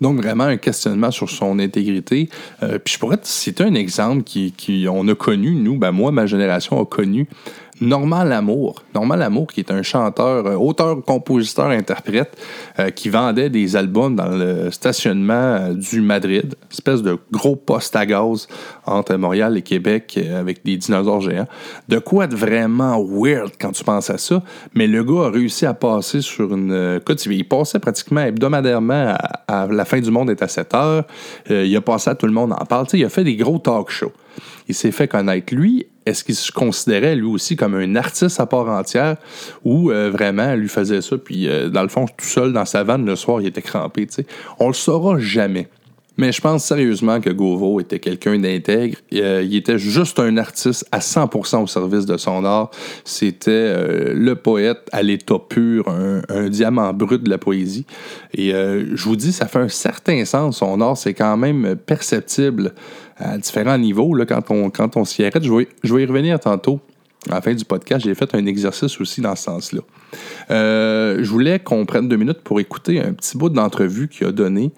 Donc, 0.00 0.22
vraiment 0.22 0.44
un 0.44 0.58
questionnement 0.58 1.10
sur 1.10 1.28
son 1.28 1.58
intégrité. 1.58 2.28
Euh, 2.62 2.78
puis 2.78 2.94
je 2.94 2.98
pourrais 2.98 3.16
te 3.16 3.26
citer 3.26 3.64
un 3.64 3.74
exemple 3.74 4.22
qui, 4.22 4.52
qui 4.52 4.86
a 4.86 5.14
connu, 5.14 5.54
nous, 5.54 5.76
ben 5.76 5.90
moi, 5.90 6.12
ma 6.12 6.26
génération 6.26 6.80
a 6.80 6.84
connu 6.84 7.26
Normand 7.80 8.24
Lamour. 8.24 8.82
Normand 8.94 9.16
Lamour, 9.16 9.46
qui 9.48 9.60
est 9.60 9.70
un 9.70 9.82
chanteur, 9.82 10.46
euh, 10.46 10.54
auteur, 10.54 11.02
compositeur, 11.04 11.66
interprète, 11.66 12.36
euh, 12.78 12.90
qui 12.90 13.08
vendait 13.08 13.50
des 13.50 13.76
albums 13.76 14.16
dans 14.16 14.28
le 14.28 14.70
stationnement 14.70 15.32
euh, 15.34 15.74
du 15.74 16.00
Madrid, 16.00 16.54
espèce 16.70 17.02
de 17.02 17.18
gros 17.30 17.56
poste 17.56 17.94
à 17.94 18.06
gaz 18.06 18.48
entre 18.84 19.14
Montréal 19.14 19.56
et 19.56 19.62
Québec 19.62 20.18
avec 20.34 20.64
des 20.64 20.76
dinosaures 20.76 21.20
géants. 21.20 21.46
De 21.88 21.98
quoi 21.98 22.26
de 22.26 22.36
vraiment 22.36 23.02
weird 23.02 23.52
quand 23.60 23.72
tu 23.72 23.84
penses 23.84 24.10
à 24.10 24.18
ça, 24.18 24.42
mais 24.74 24.86
le 24.86 25.04
gars 25.04 25.26
a 25.26 25.30
réussi 25.30 25.66
à 25.66 25.74
passer 25.74 26.20
sur 26.20 26.54
une. 26.54 27.00
Il 27.26 27.48
passait 27.48 27.78
pratiquement 27.78 28.22
hebdomadairement 28.22 29.14
à, 29.46 29.66
la 29.66 29.84
fin 29.84 30.00
du 30.00 30.10
monde 30.10 30.30
est 30.30 30.42
à 30.42 30.48
7 30.48 30.74
heures. 30.74 31.04
il 31.50 31.74
a 31.76 31.80
passé 31.80 32.10
à 32.10 32.14
tout 32.14 32.26
le 32.26 32.32
monde 32.32 32.52
en 32.52 32.64
parle. 32.64 32.86
il 32.92 33.04
a 33.04 33.08
fait 33.08 33.24
des 33.24 33.36
gros 33.36 33.58
talk 33.58 33.90
shows. 33.90 34.12
Il 34.68 34.74
s'est 34.74 34.92
fait 34.92 35.08
connaître. 35.08 35.54
Lui, 35.54 35.86
est-ce 36.08 36.24
qu'il 36.24 36.34
se 36.34 36.50
considérait 36.50 37.14
lui 37.14 37.26
aussi 37.26 37.56
comme 37.56 37.74
un 37.74 37.96
artiste 37.96 38.40
à 38.40 38.46
part 38.46 38.68
entière 38.68 39.16
ou 39.64 39.90
euh, 39.90 40.10
vraiment 40.10 40.54
lui 40.54 40.68
faisait 40.68 41.02
ça, 41.02 41.16
puis 41.18 41.48
euh, 41.48 41.68
dans 41.68 41.82
le 41.82 41.88
fond, 41.88 42.06
tout 42.06 42.24
seul 42.24 42.52
dans 42.52 42.64
sa 42.64 42.82
vanne 42.82 43.04
le 43.04 43.16
soir, 43.16 43.40
il 43.40 43.46
était 43.46 43.62
crampé. 43.62 44.06
sais? 44.10 44.26
On 44.58 44.68
le 44.68 44.74
saura 44.74 45.18
jamais. 45.18 45.68
Mais 46.18 46.32
je 46.32 46.40
pense 46.40 46.64
sérieusement 46.64 47.20
que 47.20 47.30
Gauvreau 47.30 47.80
était 47.80 47.98
quelqu'un 47.98 48.38
d'intègre. 48.38 48.98
Euh, 49.14 49.42
il 49.42 49.56
était 49.56 49.78
juste 49.78 50.18
un 50.18 50.36
artiste 50.36 50.86
à 50.92 50.98
100% 50.98 51.62
au 51.62 51.66
service 51.66 52.06
de 52.06 52.16
son 52.16 52.44
art. 52.44 52.70
C'était 53.04 53.74
le 54.14 54.34
poète 54.34 54.88
à 54.92 55.02
l'état 55.02 55.38
pur, 55.38 55.88
un, 55.88 56.48
diamant 56.48 56.92
brut 56.92 57.22
de 57.22 57.30
la 57.30 57.38
poésie. 57.38 57.86
Et 58.34 58.50
je 58.50 59.04
vous 59.04 59.16
dis, 59.16 59.32
ça 59.32 59.46
fait 59.46 59.60
un 59.60 59.68
certain 59.68 60.24
sens. 60.24 60.58
Son 60.58 60.80
art, 60.80 60.96
c'est 60.96 61.14
quand 61.14 61.36
même 61.36 61.76
perceptible 61.76 62.74
à 63.16 63.38
différents 63.38 63.78
niveaux 63.78 64.14
là, 64.14 64.26
quand 64.26 64.50
on, 64.50 64.70
quand 64.70 65.04
s'y 65.04 65.24
arrête. 65.24 65.42
Je 65.42 65.52
vais, 65.52 65.68
je 65.82 65.94
vais 65.94 66.02
y 66.02 66.06
revenir 66.06 66.38
tantôt 66.40 66.80
à 67.28 67.34
la 67.34 67.40
fin 67.40 67.54
du 67.54 67.64
podcast, 67.64 68.04
j'ai 68.04 68.14
fait 68.14 68.34
un 68.34 68.46
exercice 68.46 69.00
aussi 69.00 69.20
dans 69.20 69.34
ce 69.34 69.44
sens-là. 69.44 69.80
Euh, 70.50 71.18
je 71.22 71.30
voulais 71.30 71.58
qu'on 71.58 71.84
prenne 71.84 72.08
deux 72.08 72.16
minutes 72.16 72.40
pour 72.42 72.60
écouter 72.60 73.00
un 73.00 73.12
petit 73.12 73.36
bout 73.36 73.50
d'entrevue 73.50 74.08
qu'il 74.08 74.26
a 74.26 74.32
donné 74.32 74.72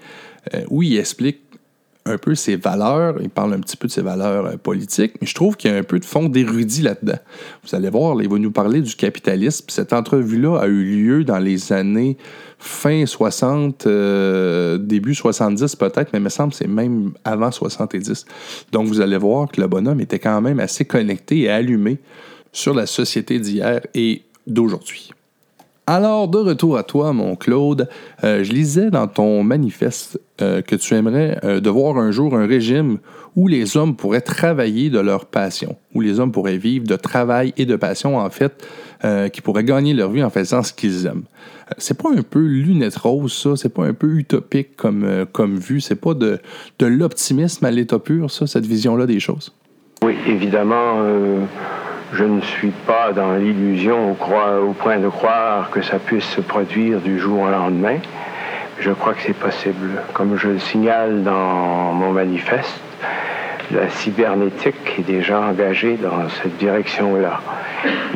euh, 0.55 0.65
où 0.71 0.83
il 0.83 0.97
explique 0.99 1.41
un 2.07 2.19
peu 2.19 2.35
ses 2.35 2.57
valeurs, 2.57 3.17
il 3.21 3.31
parle 3.31 3.55
un 3.55 3.61
petit 3.61 3.77
peu 3.77 3.87
de 3.87 3.93
ses 3.93 4.03
valeurs 4.03 4.47
euh, 4.47 4.57
politiques, 4.57 5.15
mais 5.21 5.27
je 5.27 5.35
trouve 5.35 5.57
qu'il 5.57 5.71
y 5.71 5.75
a 5.75 5.77
un 5.77 5.83
peu 5.83 5.99
de 5.99 6.05
fond 6.05 6.29
d'érudit 6.29 6.83
là-dedans. 6.83 7.19
Vous 7.65 7.75
allez 7.75 7.91
voir, 7.91 8.21
il 8.23 8.29
va 8.29 8.39
nous 8.39 8.51
parler 8.51 8.81
du 8.81 8.95
capitalisme. 8.95 9.67
Cette 9.69 9.93
entrevue-là 9.93 10.59
a 10.61 10.67
eu 10.67 10.85
lieu 10.85 11.25
dans 11.25 11.39
les 11.39 11.73
années 11.73 12.17
fin 12.59 13.07
60, 13.07 13.87
euh, 13.87 14.79
début 14.79 15.15
70 15.15 15.77
peut-être, 15.77 16.13
mais 16.13 16.19
il 16.19 16.23
me 16.23 16.29
semble 16.29 16.53
que 16.53 16.59
c'est 16.59 16.69
même 16.69 17.13
avant 17.25 17.51
70. 17.51 18.27
Donc 18.73 18.87
vous 18.87 19.01
allez 19.01 19.19
voir 19.19 19.49
que 19.49 19.61
le 19.61 19.67
bonhomme 19.67 20.01
était 20.01 20.19
quand 20.19 20.41
même 20.41 20.61
assez 20.61 20.85
connecté 20.85 21.41
et 21.41 21.51
allumé 21.51 21.99
sur 22.53 22.75
la 22.75 22.87
société 22.87 23.39
d'hier 23.39 23.81
et 23.95 24.23
d'aujourd'hui. 24.47 25.11
Alors, 25.93 26.29
de 26.29 26.39
retour 26.39 26.79
à 26.79 26.85
toi, 26.85 27.13
mon 27.13 27.35
Claude, 27.35 27.89
euh, 28.23 28.45
je 28.45 28.53
lisais 28.53 28.93
dans 28.93 29.09
ton 29.09 29.43
manifeste 29.43 30.21
euh, 30.41 30.63
que 30.63 30.77
tu 30.77 30.95
aimerais 30.95 31.41
euh, 31.43 31.59
de 31.59 31.69
voir 31.69 31.97
un 31.97 32.13
jour 32.13 32.37
un 32.37 32.47
régime 32.47 32.99
où 33.35 33.49
les 33.49 33.77
hommes 33.77 33.97
pourraient 33.97 34.21
travailler 34.21 34.89
de 34.89 35.01
leur 35.01 35.27
passion, 35.27 35.75
où 35.93 36.01
les 36.01 36.21
hommes 36.21 36.31
pourraient 36.31 36.59
vivre 36.59 36.87
de 36.87 36.95
travail 36.95 37.53
et 37.57 37.67
de 37.67 37.75
passion, 37.75 38.19
en 38.19 38.31
fait, 38.31 38.65
qui 39.33 39.41
pourraient 39.41 39.65
gagner 39.65 39.93
leur 39.93 40.13
vie 40.13 40.23
en 40.23 40.31
faisant 40.31 40.63
ce 40.63 40.73
qu'ils 40.73 41.07
aiment. 41.07 41.25
C'est 41.77 42.01
pas 42.01 42.11
un 42.11 42.23
peu 42.23 42.39
lunette 42.39 42.97
rose, 42.97 43.33
ça? 43.33 43.57
C'est 43.57 43.75
pas 43.75 43.85
un 43.85 43.95
peu 43.95 44.15
utopique 44.15 44.77
comme, 44.77 45.27
comme 45.33 45.57
vue? 45.57 45.81
C'est 45.81 45.97
pas 45.97 46.15
de, 46.15 46.39
de 46.79 46.87
l'optimisme 46.87 47.65
à 47.65 47.71
l'état 47.73 47.99
pur, 47.99 48.31
ça, 48.31 48.47
cette 48.47 48.67
vision-là 48.67 49.07
des 49.07 49.19
choses? 49.19 49.53
Oui, 50.05 50.15
évidemment 50.27 51.03
je 52.13 52.25
ne 52.25 52.41
suis 52.41 52.71
pas 52.71 53.13
dans 53.13 53.35
l'illusion 53.35 54.13
au, 54.13 54.73
point 54.73 54.99
de 54.99 55.09
croire 55.09 55.71
que 55.71 55.83
ça 55.83 55.99
puisse 55.99 56.25
se 56.25 56.41
produire 56.41 57.01
du 57.01 57.19
jour 57.19 57.43
au 57.43 57.49
lendemain. 57.49 57.99
Je 58.81 58.91
crois 58.91 59.15
que 59.15 59.23
c'est 59.23 59.39
possible. 59.39 60.03
Comme 60.13 60.37
je 60.37 60.49
le 60.49 60.59
signale 60.59 61.23
dans 61.23 61.93
mon 61.93 62.13
manifeste, 62.13 62.81
la 63.71 63.89
cybernétique 63.89 64.99
est 64.99 65.07
déjà 65.07 65.41
engagée 65.41 65.97
dans 65.97 66.29
cette 66.43 66.57
direction-là. 66.57 67.41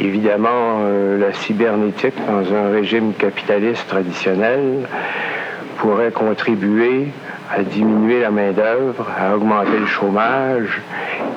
Évidemment, 0.01 0.81
euh, 0.81 1.19
la 1.19 1.33
cybernétique, 1.33 2.15
dans 2.27 2.53
un 2.53 2.71
régime 2.73 3.13
capitaliste 3.13 3.87
traditionnel, 3.87 4.89
pourrait 5.79 6.11
contribuer 6.11 7.09
à 7.55 7.63
diminuer 7.63 8.21
la 8.21 8.31
main-d'œuvre, 8.31 9.07
à 9.17 9.37
augmenter 9.37 9.79
le 9.79 9.87
chômage 9.87 10.81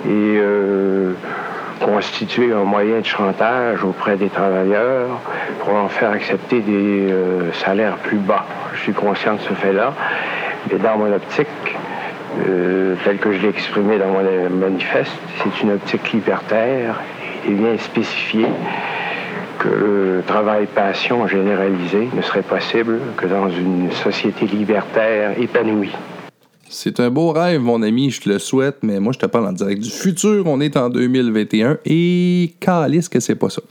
et 0.06 0.38
euh, 0.38 1.14
constituer 1.80 2.54
un 2.54 2.64
moyen 2.64 3.00
de 3.00 3.06
chantage 3.06 3.84
auprès 3.84 4.18
des 4.18 4.30
travailleurs 4.30 5.20
pour 5.60 5.76
en 5.76 5.88
faire 5.88 6.12
accepter 6.12 6.62
des 6.62 7.12
euh, 7.12 7.52
salaires 7.54 7.98
plus 7.98 8.18
bas. 8.18 8.46
Je 8.74 8.80
suis 8.82 8.94
conscient 8.94 9.36
de 9.36 9.42
ce 9.42 9.54
fait-là, 9.54 9.94
mais 10.72 10.80
dans 10.80 10.98
mon 10.98 11.14
optique, 11.14 11.48
euh, 12.48 12.96
tel 13.04 13.18
que 13.18 13.32
je 13.32 13.42
l'ai 13.42 13.50
exprimé 13.50 13.98
dans 13.98 14.08
mon 14.08 14.50
manifeste, 14.50 15.18
c'est 15.38 15.64
une 15.64 15.72
optique 15.74 16.12
libertaire. 16.14 16.96
Est 17.48 17.52
bien 17.52 17.78
spécifié 17.78 18.46
que 19.60 19.70
le 19.70 20.24
travail-passion 20.28 21.28
généralisé 21.28 22.10
ne 22.14 22.22
serait 22.22 22.42
possible 22.42 23.00
que 23.16 23.26
dans 23.26 23.50
une 23.50 23.92
société 23.92 24.46
libertaire 24.46 25.32
épanouie. 25.40 25.94
C'est 26.70 27.00
un 27.00 27.10
beau 27.10 27.32
rêve, 27.32 27.62
mon 27.62 27.82
ami, 27.82 28.10
je 28.12 28.22
te 28.22 28.30
le 28.30 28.40
souhaite, 28.40 28.78
mais 28.82 29.00
moi, 29.00 29.14
je 29.14 29.20
te 29.20 29.26
parle 29.26 29.48
en 29.48 29.54
direct 29.54 29.82
du 29.82 29.90
futur. 29.90 30.46
On 30.48 30.60
est 30.60 30.76
en 30.76 30.90
2021 30.90 31.78
et 31.86 32.54
calice 32.60 33.08
que 33.08 33.20
c'est 33.22 33.36
pas 33.36 33.50
ça. 33.50 33.62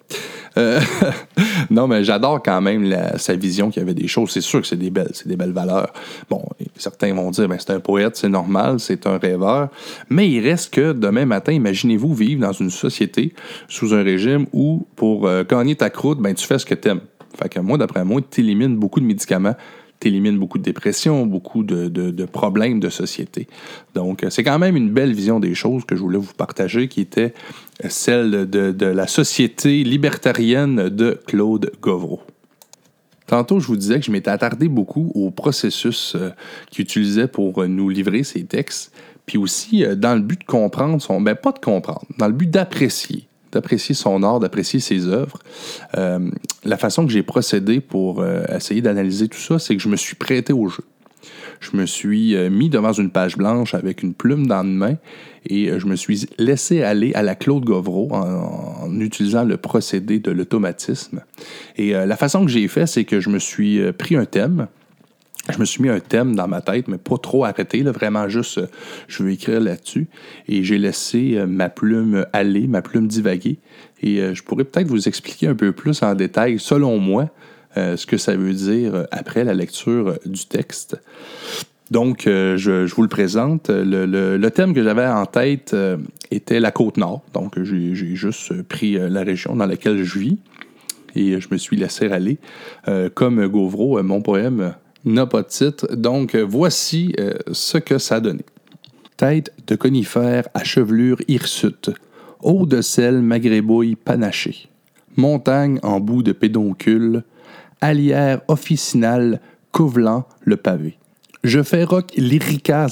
Euh, 0.57 0.81
non, 1.71 1.87
mais 1.87 2.05
j'adore 2.05 2.43
quand 2.43 2.61
même 2.63 2.95
sa 3.17 3.35
vision 3.35 3.71
qu'il 3.71 3.81
y 3.81 3.85
avait 3.85 3.95
des 3.95 4.09
choses. 4.09 4.31
C'est 4.31 4.41
sûr 4.41 4.63
que 4.63 4.67
c'est 4.67 4.77
des 4.77 4.91
belles, 4.91 5.11
c'est 5.13 5.29
des 5.29 5.37
belles 5.37 5.53
valeurs. 5.53 5.93
Bon, 6.31 6.43
certains 6.77 7.13
vont 7.15 7.31
dire, 7.31 7.49
ben, 7.49 7.59
c'est 7.59 7.73
un 7.73 7.81
poète, 7.81 8.17
c'est 8.17 8.31
normal, 8.31 8.81
c'est 8.81 9.07
un 9.07 9.19
rêveur. 9.19 9.69
Mais 10.09 10.31
il 10.31 10.41
reste 10.41 10.73
que 10.73 10.93
demain 10.93 11.27
matin, 11.27 11.53
imaginez-vous 11.53 12.15
vivre 12.15 12.41
dans 12.41 12.53
une 12.53 12.71
société 12.71 13.35
sous 13.69 13.95
un 13.95 14.03
régime 14.03 14.47
où, 14.55 14.87
pour 14.97 15.27
euh, 15.27 15.45
gagner 15.45 15.77
ta 15.77 15.91
croûte, 15.91 16.19
ben, 16.19 16.35
tu 16.35 16.47
fais 16.47 16.59
ce 16.59 16.65
que 16.65 16.75
tu 16.75 16.89
aimes. 16.89 17.03
Fait 17.37 17.51
que 17.51 17.61
moi, 17.61 17.77
d'après 17.77 18.05
moi, 18.05 18.23
tu 18.31 18.41
élimines 18.41 18.77
beaucoup 18.77 19.01
de 19.01 19.05
médicaments 19.05 19.55
t'élimines 20.01 20.39
beaucoup 20.39 20.59
de 20.59 20.63
dépression, 20.63 21.27
beaucoup 21.27 21.63
de, 21.63 22.25
problèmes 22.27 22.81
de 22.81 22.89
société. 22.89 23.47
Donc, 23.95 24.25
c'est 24.31 24.43
quand 24.43 24.59
même 24.59 24.77
une 24.77 24.91
belle 24.91 25.13
vision 25.13 25.41
des 25.41 25.55
choses 25.55 25.85
que 25.85 25.97
je 25.97 26.01
voulais 26.01 26.19
vous 26.19 26.35
partager, 26.35 26.89
qui 26.89 27.01
était 27.01 27.35
celle 27.89 28.49
de, 28.49 28.87
la 28.87 29.07
société 29.07 29.85
libertarienne 29.85 30.89
de 30.89 31.21
Claude 31.27 31.73
Govreau. 31.81 32.21
Tantôt, 33.27 33.59
je 33.59 33.67
vous 33.67 33.77
disais 33.77 33.99
que 33.99 34.07
je 34.07 34.13
m'étais 34.13 34.31
attardé 34.31 34.69
beaucoup 34.69 35.11
au 35.17 35.33
processus 35.33 36.15
euh, 36.15 36.31
qu'il 36.71 36.85
utilisait 36.85 37.27
pour 37.27 37.67
nous 37.67 37.89
livrer 37.89 38.23
ses 38.23 38.45
textes, 38.45 38.93
puis 39.27 39.37
aussi 39.37 39.85
euh, 39.85 39.97
dans 39.97 40.15
le 40.15 40.21
but 40.21 40.39
de 40.39 40.45
comprendre 40.45 41.03
son... 41.03 41.21
Ben, 41.21 41.35
pas 41.35 41.51
de 41.51 41.59
comprendre, 41.59 42.05
dans 42.19 42.29
le 42.29 42.33
but 42.33 42.49
d'apprécier 42.49 43.27
d'apprécier 43.57 43.95
son 43.95 44.23
art, 44.23 44.39
d'apprécier 44.39 44.81
ses 44.81 45.07
œuvres. 45.07 45.39
Euh, 45.97 46.31
la 46.65 46.77
façon 46.77 47.07
que 47.07 47.13
j'ai 47.13 47.23
procédé 47.23 47.81
pour 47.81 48.21
euh, 48.21 48.45
essayer 48.55 48.83
d'analyser 48.83 49.29
tout 49.29 49.39
ça, 49.39 49.59
c'est 49.59 49.75
que 49.75 49.83
je 49.83 49.89
me 49.89 49.97
suis 49.97 50.15
prêté 50.15 50.53
au 50.53 50.69
jeu. 50.69 50.85
Je 51.59 51.75
me 51.75 51.87
suis 51.87 52.37
euh, 52.37 52.51
mis 52.51 52.69
devant 52.69 52.93
une 52.93 53.11
page 53.11 53.39
blanche 53.39 53.75
avec 53.75 54.03
une 54.03 54.13
plume 54.13 54.47
dans 54.47 54.63
une 54.63 54.77
main 54.77 54.97
et 55.49 55.71
je 55.79 55.87
me 55.87 55.97
suis 55.97 56.29
laissé 56.39 56.83
aller 56.83 57.15
à 57.15 57.23
la 57.23 57.35
Claude 57.35 57.65
Govreau 57.65 58.11
en 58.13 59.01
utilisant 59.01 59.45
le 59.45 59.57
procédé 59.57 60.19
de 60.19 60.33
l'automatisme. 60.33 61.21
Et 61.77 61.93
la 61.93 62.17
façon 62.17 62.45
que 62.45 62.51
j'ai 62.51 62.67
fait, 62.67 62.89
c'est 62.89 63.05
que 63.05 63.21
je 63.21 63.31
me 63.31 63.39
suis 63.39 63.81
pris 63.93 64.17
un 64.17 64.25
thème, 64.25 64.67
je 65.53 65.59
me 65.59 65.65
suis 65.65 65.83
mis 65.83 65.89
un 65.89 66.01
thème 66.01 66.35
dans 66.35 66.49
ma 66.49 66.61
tête, 66.61 66.89
mais 66.89 66.99
pas 66.99 67.19
trop 67.19 67.45
arrêté, 67.45 67.83
là, 67.83 67.93
vraiment 67.93 68.29
juste, 68.29 68.59
euh, 68.59 68.67
je 69.09 69.23
veux 69.23 69.31
écrire 69.31 69.61
là-dessus. 69.61 70.09
Et 70.49 70.65
j'ai 70.65 70.79
laissé 70.79 71.37
euh, 71.37 71.47
ma 71.47 71.69
plume 71.69 72.27
aller, 72.33 72.67
ma 72.67 72.83
plume 72.83 73.07
divaguer. 73.07 73.59
Et 74.03 74.21
euh, 74.21 74.35
je 74.35 74.43
pourrais 74.43 74.65
peut-être 74.65 74.89
vous 74.89 75.09
expliquer 75.09 75.47
un 75.49 75.55
peu 75.55 75.73
plus 75.73 76.03
en 76.03 76.15
détail, 76.15 76.59
selon 76.59 76.99
moi, 76.99 77.31
ce 77.77 78.07
que 78.07 78.17
ça 78.17 78.35
veut 78.35 78.55
dire 78.55 79.07
après 79.11 79.45
la 79.45 79.53
lecture 79.53 80.19
du 80.25 80.47
texte. 80.47 80.99
Donc, 81.91 82.23
je, 82.25 82.91
vous 82.95 83.03
le 83.03 83.09
présente. 83.09 83.69
Le, 83.69 84.49
thème 84.49 84.73
que 84.73 84.83
j'avais 84.83 85.07
en 85.07 85.27
tête 85.27 85.77
était 86.31 86.59
la 86.59 86.71
côte 86.71 86.97
nord. 86.97 87.21
Donc, 87.35 87.63
j'ai 87.63 87.95
juste 87.95 88.63
pris 88.63 88.95
la 88.95 89.23
région 89.23 89.57
dans 89.57 89.67
laquelle 89.67 90.03
je 90.03 90.19
vis 90.19 90.39
et 91.15 91.39
je 91.39 91.49
me 91.51 91.59
suis 91.59 91.77
laissé 91.77 92.07
aller. 92.07 92.39
comme 93.13 93.47
Gauvreau, 93.47 94.03
mon 94.03 94.23
poème 94.23 94.73
n'a 95.07 95.27
pas 95.27 95.43
de 95.43 95.49
titre. 95.49 95.95
Donc, 95.95 96.35
euh, 96.35 96.45
voici 96.47 97.15
euh, 97.19 97.35
ce 97.53 97.79
que 97.79 97.99
ça 97.99 98.21
donné. 98.21 98.45
Tête 99.17 99.53
de 99.67 99.77
conifère 99.77 100.49
à 100.53 100.63
chevelure 100.63 101.19
hirsute, 101.27 101.91
eau 102.43 102.67
de 102.67 102.83
sel 102.83 103.23
maghrébouille 103.23 103.97
panachée, 103.97 104.69
montagne 105.17 105.79
en 105.83 106.01
bout 106.01 106.23
de 106.23 106.33
pédoncule, 106.33 107.23
allière 107.81 108.43
officinale 108.49 109.41
couvelant 109.73 110.27
le 110.43 110.57
pavé. 110.57 110.99
Je 111.45 111.63
fais 111.63 111.85
roc 111.85 112.13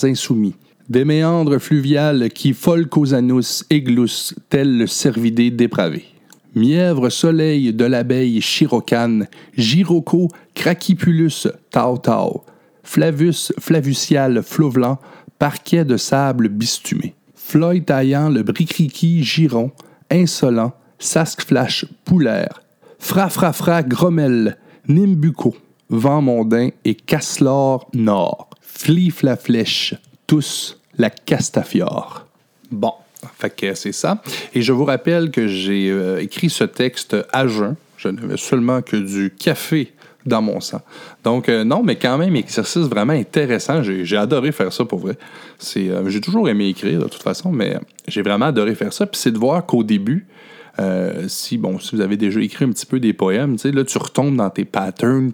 insoumis, 0.02 0.54
des 0.88 1.04
méandres 1.04 1.58
fluviales 1.58 2.30
qui, 2.30 2.54
folles 2.54 2.88
qu'aux 2.88 3.12
anus, 3.12 3.64
égloussent, 3.68 4.34
tel 4.48 4.78
le 4.78 4.86
cervidé 4.86 5.50
dépravé 5.50 6.13
mièvre 6.54 7.08
soleil 7.08 7.72
de 7.72 7.84
l'abeille 7.84 8.40
chirocane, 8.40 9.28
Giroco 9.56 10.28
crachipulus 10.54 11.48
tau 11.70 11.98
tau, 11.98 12.44
Flavus 12.82 13.52
flavucial 13.58 14.42
flovelant, 14.42 14.98
parquet 15.38 15.84
de 15.84 15.96
sable 15.96 16.48
bistumé. 16.48 17.14
Floyd 17.34 17.86
taillant 17.86 18.28
le 18.28 18.42
bricriqui 18.42 19.22
giron, 19.24 19.72
insolent, 20.10 20.72
sasque-flash 20.98 21.86
poulaire, 22.04 22.62
fra-fra-fra 22.98 23.82
grommel, 23.82 24.56
nimbuco, 24.88 25.56
vent 25.90 26.22
mondain 26.22 26.70
et 26.84 26.94
casselor 26.94 27.88
nord, 27.94 28.50
fliflaflèche, 28.60 29.94
tous 30.26 30.78
la 30.98 31.10
castafiore. 31.10 32.26
Bon, 32.70 32.92
fait 33.38 33.50
que 33.54 33.74
c'est 33.74 33.92
ça. 33.92 34.22
Et 34.54 34.62
je 34.62 34.72
vous 34.72 34.84
rappelle 34.84 35.30
que 35.30 35.46
j'ai 35.46 35.90
euh, 35.90 36.22
écrit 36.22 36.50
ce 36.50 36.64
texte 36.64 37.16
à 37.32 37.46
jeun. 37.46 37.76
Je 37.96 38.08
n'avais 38.08 38.36
seulement 38.36 38.82
que 38.82 38.96
du 38.96 39.30
café 39.30 39.92
dans 40.26 40.42
mon 40.42 40.60
sang. 40.60 40.80
Donc, 41.22 41.48
euh, 41.48 41.64
non, 41.64 41.82
mais 41.82 41.96
quand 41.96 42.16
même, 42.18 42.34
exercice 42.36 42.84
vraiment 42.84 43.12
intéressant. 43.12 43.82
J'ai 43.82 44.16
adoré 44.16 44.52
faire 44.52 44.72
ça 44.72 44.84
pour 44.84 45.00
vrai. 45.00 45.16
Euh, 45.76 46.08
j'ai 46.08 46.20
toujours 46.20 46.48
aimé 46.48 46.68
écrire 46.68 47.00
de 47.00 47.08
toute 47.08 47.22
façon, 47.22 47.52
mais 47.52 47.78
j'ai 48.08 48.22
vraiment 48.22 48.46
adoré 48.46 48.74
faire 48.74 48.92
ça. 48.92 49.06
Puis 49.06 49.20
c'est 49.20 49.32
de 49.32 49.38
voir 49.38 49.66
qu'au 49.66 49.84
début, 49.84 50.26
euh, 50.78 51.24
si, 51.28 51.58
bon, 51.58 51.78
si 51.78 51.94
vous 51.94 52.02
avez 52.02 52.16
déjà 52.16 52.40
écrit 52.40 52.64
un 52.64 52.70
petit 52.70 52.86
peu 52.86 53.00
des 53.00 53.12
poèmes, 53.12 53.56
là, 53.64 53.84
tu 53.84 53.98
retombes 53.98 54.36
dans 54.36 54.50
tes 54.50 54.64
patterns. 54.64 55.32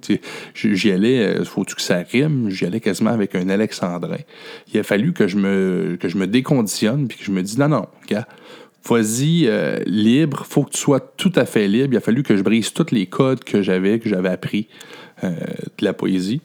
J'y 0.55 0.91
allais, 0.91 1.19
euh, 1.19 1.45
faut-tu 1.45 1.75
que 1.75 1.83
ça 1.83 2.05
rime? 2.11 2.51
J'y 2.51 2.67
allais 2.67 2.81
quasiment 2.81 3.11
avec 3.11 3.35
un 3.35 3.49
alexandrin. 3.49 4.19
Il 4.73 4.79
a 4.79 4.83
fallu 4.83 5.13
que 5.13 5.29
je 5.29 5.37
me, 5.37 5.97
que 5.99 6.09
je 6.09 6.19
me 6.19 6.27
déconditionne 6.27 7.09
puis 7.09 7.19
que 7.19 7.25
je 7.25 7.31
me 7.31 7.43
dis, 7.43 7.59
non, 7.59 7.69
non, 7.69 7.87
gars, 8.09 8.27
vas-y 8.89 9.47
euh, 9.47 9.79
libre, 9.87 10.45
faut 10.49 10.65
que 10.65 10.71
tu 10.71 10.79
sois 10.79 11.01
tout 11.01 11.33
à 11.37 11.45
fait 11.45 11.69
libre. 11.69 11.95
Il 11.95 11.97
a 11.97 12.01
fallu 12.01 12.23
que 12.23 12.37
je 12.37 12.43
brise 12.43 12.73
tous 12.73 12.91
les 12.93 13.07
codes 13.07 13.45
que 13.45 13.63
j'avais, 13.63 13.99
que 13.99 14.09
j'avais 14.09 14.31
appris 14.31 14.69
euh, 15.25 15.31
de 15.79 15.85
la 15.85 15.93
poésie. 15.93 16.41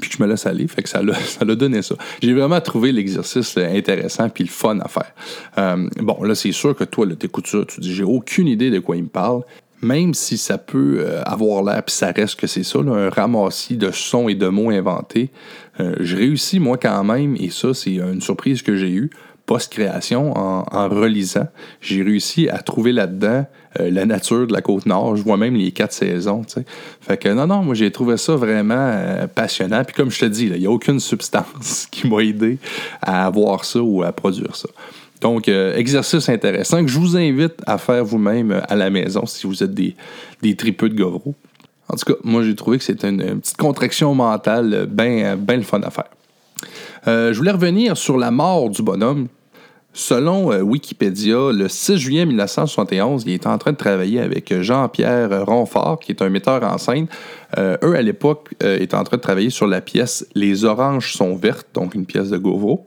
Puis 0.00 0.10
je 0.16 0.22
me 0.22 0.28
laisse 0.28 0.46
aller, 0.46 0.66
fait 0.68 0.82
que 0.82 0.88
ça 0.88 1.02
l'a, 1.02 1.14
ça 1.26 1.44
donné 1.44 1.82
ça. 1.82 1.94
J'ai 2.22 2.34
vraiment 2.34 2.60
trouvé 2.60 2.92
l'exercice 2.92 3.56
intéressant 3.56 4.28
puis 4.28 4.44
le 4.44 4.50
fun 4.50 4.78
à 4.80 4.88
faire. 4.88 5.12
Euh, 5.58 5.88
bon, 6.00 6.22
là, 6.22 6.34
c'est 6.34 6.52
sûr 6.52 6.74
que 6.74 6.84
toi, 6.84 7.06
t'écoutes 7.18 7.46
ça, 7.46 7.58
tu 7.66 7.80
dis, 7.80 7.94
j'ai 7.94 8.04
aucune 8.04 8.48
idée 8.48 8.70
de 8.70 8.78
quoi 8.78 8.96
il 8.96 9.04
me 9.04 9.08
parle 9.08 9.42
même 9.82 10.14
si 10.14 10.38
ça 10.38 10.56
peut 10.56 11.06
avoir 11.26 11.62
l'air, 11.62 11.82
puis 11.84 11.94
ça 11.94 12.10
reste 12.10 12.40
que 12.40 12.46
c'est 12.46 12.62
ça, 12.62 12.78
un 12.78 13.10
ramassis 13.10 13.76
de 13.76 13.90
sons 13.90 14.26
et 14.26 14.34
de 14.34 14.48
mots 14.48 14.70
inventés, 14.70 15.30
je 15.78 16.16
réussis 16.16 16.58
moi 16.58 16.78
quand 16.78 17.04
même, 17.04 17.36
et 17.36 17.50
ça 17.50 17.74
c'est 17.74 17.96
une 17.96 18.22
surprise 18.22 18.62
que 18.62 18.74
j'ai 18.74 18.90
eue, 18.90 19.10
post-création, 19.46 20.36
en, 20.36 20.88
relisant, 20.88 21.46
j'ai 21.80 22.02
réussi 22.02 22.48
à 22.48 22.58
trouver 22.58 22.92
là-dedans 22.92 23.46
euh, 23.80 23.90
la 23.90 24.04
nature 24.04 24.46
de 24.46 24.52
la 24.52 24.60
Côte-Nord. 24.60 25.16
Je 25.16 25.22
vois 25.22 25.36
même 25.36 25.54
les 25.54 25.70
quatre 25.70 25.92
saisons. 25.92 26.42
Fait 27.00 27.16
que 27.16 27.28
non, 27.28 27.46
non, 27.46 27.62
moi 27.62 27.74
j'ai 27.74 27.90
trouvé 27.90 28.16
ça 28.16 28.34
vraiment 28.34 28.74
euh, 28.76 29.26
passionnant. 29.28 29.84
Puis 29.84 29.94
comme 29.94 30.10
je 30.10 30.20
te 30.20 30.24
dis, 30.24 30.46
il 30.46 30.58
n'y 30.58 30.66
a 30.66 30.70
aucune 30.70 31.00
substance 31.00 31.86
qui 31.90 32.08
m'a 32.08 32.22
aidé 32.22 32.58
à 33.00 33.24
avoir 33.26 33.64
ça 33.64 33.80
ou 33.80 34.02
à 34.02 34.12
produire 34.12 34.54
ça. 34.56 34.68
Donc, 35.20 35.48
euh, 35.48 35.74
exercice 35.76 36.28
intéressant 36.28 36.84
que 36.84 36.90
je 36.90 36.98
vous 36.98 37.16
invite 37.16 37.54
à 37.66 37.78
faire 37.78 38.04
vous-même 38.04 38.62
à 38.68 38.74
la 38.74 38.90
maison 38.90 39.24
si 39.26 39.46
vous 39.46 39.62
êtes 39.62 39.72
des, 39.72 39.94
des 40.42 40.56
tripeux 40.56 40.90
de 40.90 40.94
Govro. 40.94 41.34
En 41.88 41.96
tout 41.96 42.12
cas, 42.12 42.18
moi 42.24 42.42
j'ai 42.42 42.56
trouvé 42.56 42.78
que 42.78 42.84
c'était 42.84 43.08
une, 43.08 43.40
petite 43.40 43.56
contraction 43.56 44.12
mentale 44.14 44.86
bien 44.90 45.36
ben 45.36 45.56
le 45.56 45.62
fun 45.62 45.80
à 45.82 45.90
faire. 45.90 46.10
je 47.06 47.36
voulais 47.36 47.52
revenir 47.52 47.96
sur 47.96 48.18
la 48.18 48.32
mort 48.32 48.70
du 48.70 48.82
bonhomme. 48.82 49.28
Selon 49.96 50.52
euh, 50.52 50.60
Wikipédia, 50.60 51.52
le 51.52 51.70
6 51.70 51.96
juillet 51.96 52.26
1971, 52.26 53.24
il 53.26 53.32
est 53.32 53.46
en 53.46 53.56
train 53.56 53.72
de 53.72 53.78
travailler 53.78 54.20
avec 54.20 54.52
Jean-Pierre 54.60 55.46
Ronfort, 55.46 56.00
qui 56.00 56.12
est 56.12 56.20
un 56.20 56.28
metteur 56.28 56.62
en 56.64 56.76
scène. 56.76 57.06
Euh, 57.56 57.78
eux, 57.82 57.96
à 57.96 58.02
l'époque, 58.02 58.50
euh, 58.62 58.78
étaient 58.78 58.94
en 58.94 59.04
train 59.04 59.16
de 59.16 59.22
travailler 59.22 59.48
sur 59.48 59.66
la 59.66 59.80
pièce 59.80 60.26
Les 60.34 60.66
oranges 60.66 61.14
sont 61.14 61.34
vertes, 61.34 61.68
donc 61.72 61.94
une 61.94 62.04
pièce 62.04 62.28
de 62.28 62.36
Gauvreau. 62.36 62.86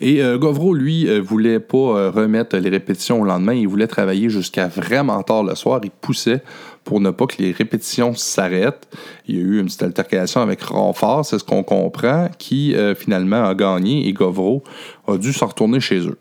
Et 0.00 0.20
Govro, 0.38 0.74
lui, 0.74 1.06
voulait 1.20 1.60
pas 1.60 2.10
remettre 2.10 2.56
les 2.56 2.68
répétitions 2.68 3.20
au 3.20 3.24
lendemain. 3.24 3.52
Il 3.52 3.68
voulait 3.68 3.86
travailler 3.86 4.28
jusqu'à 4.28 4.66
vraiment 4.66 5.22
tard 5.22 5.44
le 5.44 5.54
soir. 5.54 5.80
Il 5.84 5.92
poussait 5.92 6.42
pour 6.84 7.00
ne 7.00 7.10
pas 7.10 7.26
que 7.26 7.40
les 7.40 7.52
répétitions 7.52 8.14
s'arrêtent. 8.14 8.88
Il 9.26 9.36
y 9.36 9.38
a 9.38 9.42
eu 9.42 9.60
une 9.60 9.66
petite 9.66 9.82
altercation 9.82 10.40
avec 10.40 10.62
Renfort, 10.62 11.24
c'est 11.24 11.38
ce 11.38 11.44
qu'on 11.44 11.62
comprend, 11.62 12.28
qui 12.38 12.74
euh, 12.74 12.94
finalement 12.94 13.44
a 13.44 13.54
gagné 13.54 14.08
et 14.08 14.12
Govro 14.12 14.62
a 15.06 15.16
dû 15.16 15.32
s'en 15.32 15.46
retourner 15.46 15.80
chez 15.80 16.06
eux. 16.06 16.18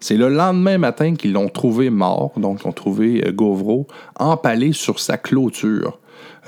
C'est 0.00 0.16
le 0.16 0.28
lendemain 0.28 0.78
matin 0.78 1.14
qu'ils 1.14 1.32
l'ont 1.32 1.48
trouvé 1.48 1.90
mort, 1.90 2.32
donc 2.36 2.60
ils 2.62 2.68
ont 2.68 2.72
trouvé 2.72 3.26
euh, 3.26 3.32
Govro 3.32 3.86
empalé 4.18 4.72
sur 4.72 5.00
sa 5.00 5.16
clôture. 5.16 5.98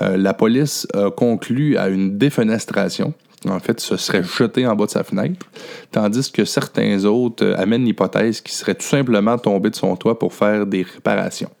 Euh, 0.01 0.15
la 0.15 0.33
police 0.33 0.87
a 0.93 1.09
conclu 1.09 1.77
à 1.77 1.89
une 1.89 2.17
défenestration. 2.17 3.13
En 3.47 3.59
fait, 3.59 3.79
se 3.79 3.97
serait 3.97 4.23
jeté 4.23 4.65
en 4.65 4.75
bas 4.75 4.85
de 4.85 4.91
sa 4.91 5.03
fenêtre, 5.03 5.45
tandis 5.91 6.31
que 6.31 6.43
certains 6.43 7.05
autres 7.05 7.53
amènent 7.57 7.85
l'hypothèse 7.85 8.41
qu'il 8.41 8.53
serait 8.53 8.75
tout 8.75 8.85
simplement 8.85 9.37
tombé 9.37 9.69
de 9.69 9.75
son 9.75 9.95
toit 9.95 10.17
pour 10.17 10.33
faire 10.33 10.65
des 10.65 10.81
réparations. 10.81 11.51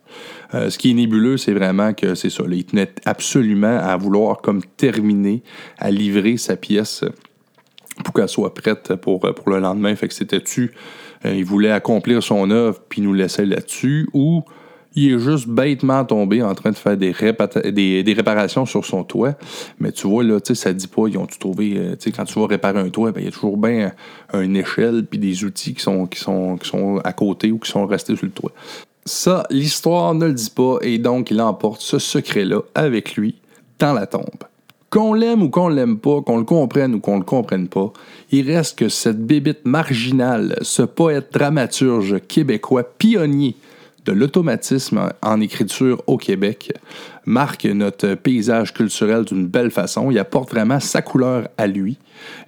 Euh, 0.53 0.69
ce 0.69 0.77
qui 0.77 0.91
est 0.91 0.93
nébuleux, 0.93 1.37
c'est 1.37 1.53
vraiment 1.53 1.93
que 1.93 2.15
c'est 2.15 2.29
ça. 2.29 2.43
il 2.49 2.65
tenait 2.65 2.91
absolument 3.05 3.77
à 3.79 3.97
vouloir 3.97 4.41
comme 4.41 4.61
terminer, 4.77 5.43
à 5.77 5.91
livrer 5.91 6.37
sa 6.37 6.55
pièce 6.55 7.03
pour 8.03 8.13
qu'elle 8.13 8.29
soit 8.29 8.53
prête 8.53 8.95
pour, 8.95 9.19
pour 9.19 9.49
le 9.49 9.59
lendemain. 9.59 9.95
Fait 9.95 10.07
que 10.07 10.13
c'était-tu, 10.13 10.71
euh, 11.25 11.33
il 11.35 11.45
voulait 11.45 11.71
accomplir 11.71 12.23
son 12.23 12.49
œuvre 12.51 12.79
puis 12.87 13.01
nous 13.01 13.13
laisser 13.13 13.45
là-dessus, 13.45 14.07
ou 14.13 14.43
il 14.95 15.13
est 15.13 15.19
juste 15.19 15.47
bêtement 15.47 16.03
tombé 16.05 16.41
en 16.41 16.55
train 16.55 16.71
de 16.71 16.75
faire 16.75 16.97
des, 16.97 17.11
réparations 17.11 18.65
sur 18.65 18.85
son 18.85 19.03
toit? 19.03 19.33
Mais 19.79 19.91
tu 19.91 20.07
vois, 20.07 20.23
là, 20.23 20.39
ça 20.41 20.73
dit 20.73 20.87
pas, 20.87 21.07
ils 21.07 21.17
ont-tu 21.17 21.37
trouvé, 21.37 21.73
euh, 21.77 21.95
quand 22.15 22.25
tu 22.25 22.39
vas 22.39 22.47
réparer 22.47 22.79
un 22.79 22.89
toit, 22.89 23.11
ben, 23.11 23.21
il 23.21 23.25
y 23.25 23.27
a 23.27 23.31
toujours 23.31 23.57
bien 23.57 23.91
une 24.33 24.55
échelle 24.55 25.05
puis 25.05 25.19
des 25.19 25.43
outils 25.43 25.73
qui 25.73 25.81
sont 25.81 27.01
à 27.03 27.13
côté 27.13 27.51
ou 27.51 27.59
qui 27.59 27.69
sont 27.69 27.85
restés 27.85 28.15
sur 28.15 28.25
le 28.25 28.31
toit. 28.31 28.53
Ça, 29.07 29.43
l'histoire 29.49 30.13
ne 30.13 30.25
le 30.25 30.33
dit 30.33 30.49
pas 30.49 30.79
et 30.81 30.97
donc 30.97 31.31
il 31.31 31.39
emporte 31.39 31.79
ce 31.79 31.97
secret-là 31.97 32.59
avec 32.75 33.15
lui 33.15 33.35
dans 33.79 33.93
la 33.93 34.05
tombe. 34.05 34.43
Qu'on 34.89 35.13
l'aime 35.13 35.43
ou 35.43 35.49
qu'on 35.49 35.69
l'aime 35.69 35.97
pas, 35.97 36.21
qu'on 36.21 36.37
le 36.37 36.43
comprenne 36.43 36.95
ou 36.95 36.99
qu'on 36.99 37.17
le 37.17 37.23
comprenne 37.23 37.69
pas, 37.69 37.93
il 38.31 38.51
reste 38.51 38.77
que 38.77 38.89
cette 38.89 39.25
bébite 39.25 39.65
marginale, 39.65 40.57
ce 40.61 40.81
poète 40.81 41.31
dramaturge 41.31 42.19
québécois 42.27 42.83
pionnier 42.83 43.55
de 44.03 44.11
l'automatisme 44.11 45.09
en 45.21 45.39
écriture 45.39 46.03
au 46.07 46.17
Québec, 46.17 46.73
marque 47.27 47.65
notre 47.65 48.15
paysage 48.15 48.73
culturel 48.73 49.25
d'une 49.25 49.45
belle 49.45 49.69
façon. 49.69 50.09
Il 50.09 50.17
apporte 50.17 50.49
vraiment 50.49 50.79
sa 50.79 51.01
couleur 51.03 51.49
à 51.57 51.67
lui. 51.67 51.97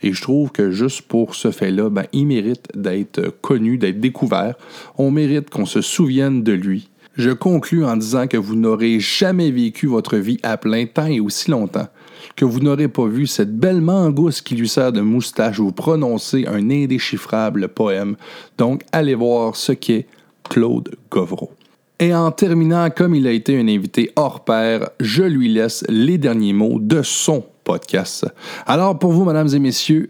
Et 0.02 0.14
je 0.14 0.22
trouve 0.22 0.52
que 0.52 0.72
juste 0.72 1.04
pour 1.04 1.36
ce 1.36 1.52
fait-là, 1.52 1.90
ben, 1.90 2.06
il 2.14 2.26
mérite 2.26 2.66
d'être 2.74 3.30
connu, 3.42 3.78
d'être 3.78 4.00
découvert. 4.00 4.56
On 4.98 5.12
mérite 5.12 5.50
qu'on 5.50 5.66
se 5.66 5.82
souvienne 5.82 6.42
de 6.44 6.54
lui. 6.54 6.90
Je 7.16 7.32
conclus 7.32 7.84
en 7.84 7.98
disant 7.98 8.28
que 8.28 8.38
vous 8.38 8.56
n'aurez 8.56 9.00
jamais 9.02 9.52
vécu 9.52 9.88
votre 9.88 10.16
vie 10.16 10.40
à 10.42 10.56
plein 10.56 10.86
temps 10.86 11.08
et 11.08 11.20
aussi 11.20 11.52
longtemps 11.52 11.88
que 12.36 12.46
vous 12.46 12.60
n'aurez 12.60 12.88
pas 12.88 13.06
vu 13.06 13.28
cette 13.28 13.58
belle 13.58 13.82
mangousse 13.82 14.42
qui 14.42 14.56
lui 14.56 14.70
sert 14.70 14.94
de 14.94 15.02
moustache 15.02 15.60
ou 15.60 15.74
prononcer 15.74 16.46
un 16.48 16.70
indéchiffrable 16.70 17.68
poème. 17.68 18.16
Donc, 18.58 18.84
allez 18.94 19.16
voir 19.16 19.58
ce 19.58 19.74
qu'est 19.74 20.08
Claude 20.50 20.90
Govreau. 21.12 21.52
Et 22.02 22.16
en 22.16 22.32
terminant, 22.32 22.90
comme 22.90 23.14
il 23.14 23.28
a 23.28 23.32
été 23.32 23.60
un 23.60 23.68
invité 23.68 24.14
hors 24.16 24.46
pair, 24.46 24.90
je 25.02 25.24
lui 25.24 25.50
laisse 25.50 25.84
les 25.90 26.18
derniers 26.18 26.54
mots 26.54 26.78
de 26.80 27.04
son 27.04 27.44
podcast. 27.66 28.26
Alors 28.66 28.98
pour 28.98 29.12
vous, 29.12 29.26
mesdames 29.26 29.50
et 29.54 29.60
messieurs, 29.60 30.10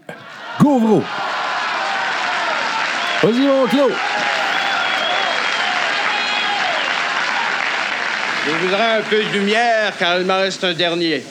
Gauvreau! 0.61 1.01
Vas-y, 3.23 3.39
mon 3.39 3.65
Claude! 3.65 3.93
Je 8.45 8.65
voudrais 8.67 8.97
un 8.97 9.01
peu 9.01 9.23
de 9.23 9.39
lumière, 9.39 9.93
car 9.97 10.19
il 10.19 10.27
m'en 10.27 10.37
reste 10.37 10.63
un 10.63 10.73
dernier. 10.73 11.23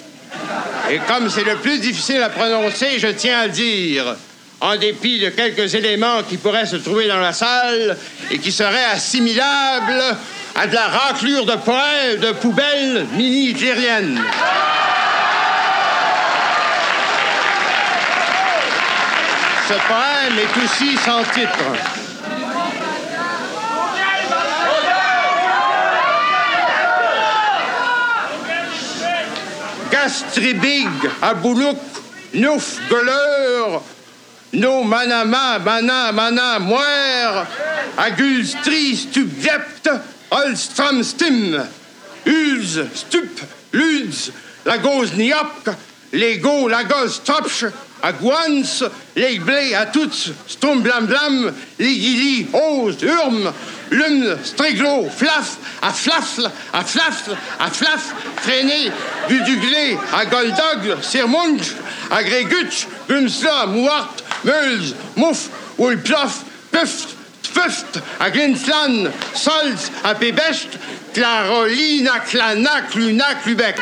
Et 0.90 0.98
comme 1.06 1.28
c'est 1.28 1.44
le 1.44 1.54
plus 1.56 1.78
difficile 1.78 2.20
à 2.20 2.30
prononcer, 2.30 2.98
je 2.98 3.06
tiens 3.08 3.40
à 3.40 3.46
le 3.46 3.52
dire. 3.52 4.16
En 4.60 4.76
dépit 4.76 5.20
de 5.20 5.28
quelques 5.28 5.72
éléments 5.76 6.24
qui 6.28 6.36
pourraient 6.36 6.66
se 6.66 6.76
trouver 6.76 7.06
dans 7.06 7.20
la 7.20 7.32
salle 7.32 7.96
et 8.32 8.38
qui 8.38 8.50
seraient 8.50 8.90
assimilables 8.92 10.16
à 10.60 10.66
de 10.66 10.74
la 10.74 10.88
raclure 10.88 11.46
de 11.46 11.54
poêle 11.54 12.18
de 12.18 12.32
poubelles 12.32 13.06
mini-hitlériennes. 13.12 14.20
Ce 19.68 19.74
poème 19.74 20.38
est 20.38 20.64
aussi 20.64 20.96
sans 20.96 21.22
titre. 21.32 21.58
Gastribig, 29.92 30.88
Aboulouk, 31.22 31.78
Nouf, 32.34 32.80
Goleur, 32.88 33.82
No 34.54 34.82
Manama, 34.82 35.60
Mana, 35.60 36.10
Mana, 36.10 36.58
Moire, 36.58 37.46
Agulstri, 37.96 38.96
Stubjept, 38.96 39.88
Olstram, 40.30 41.02
Stim, 41.02 41.54
Ulz, 42.26 42.78
Stup, 42.94 43.40
Luds, 43.72 44.30
Lagos, 44.64 45.12
Niop, 45.16 45.76
Lego, 46.12 46.68
Lagos, 46.68 47.20
Topch, 47.24 47.64
Aguans, 48.02 48.84
Legblé, 49.16 49.74
à 49.74 49.86
toutes, 49.86 50.32
Blam, 50.82 51.06
Blam, 51.06 51.52
Ose, 52.52 53.02
Urm, 53.02 53.52
Lum, 53.90 54.38
Stréglo, 54.44 55.08
Flaf, 55.08 55.56
à 55.82 55.92
Flafle, 55.92 56.50
à 56.72 56.84
Flafle, 56.84 57.36
à 57.58 57.70
Flaf, 57.70 58.14
Freiné, 58.42 58.92
Buduglé, 59.28 59.96
à 60.12 60.26
Goldog, 60.26 61.02
Sirmunch, 61.02 61.74
à 62.10 62.22
Gréguch, 62.22 62.86
Gumsla, 63.08 63.66
Mouart, 63.66 64.14
Meuls, 64.44 64.94
Mouf, 65.16 65.48
Ulplof, 65.78 66.44
Puft, 66.70 67.17
Tfuft, 67.58 68.00
à 68.20 68.30
Glinslan, 68.30 69.10
Solz, 69.34 69.90
à 70.04 70.14
Pébest, 70.14 70.68
Clarolina, 71.12 72.20
Clanac, 72.20 72.94
Lunac, 72.94 73.44
Lubec. 73.46 73.76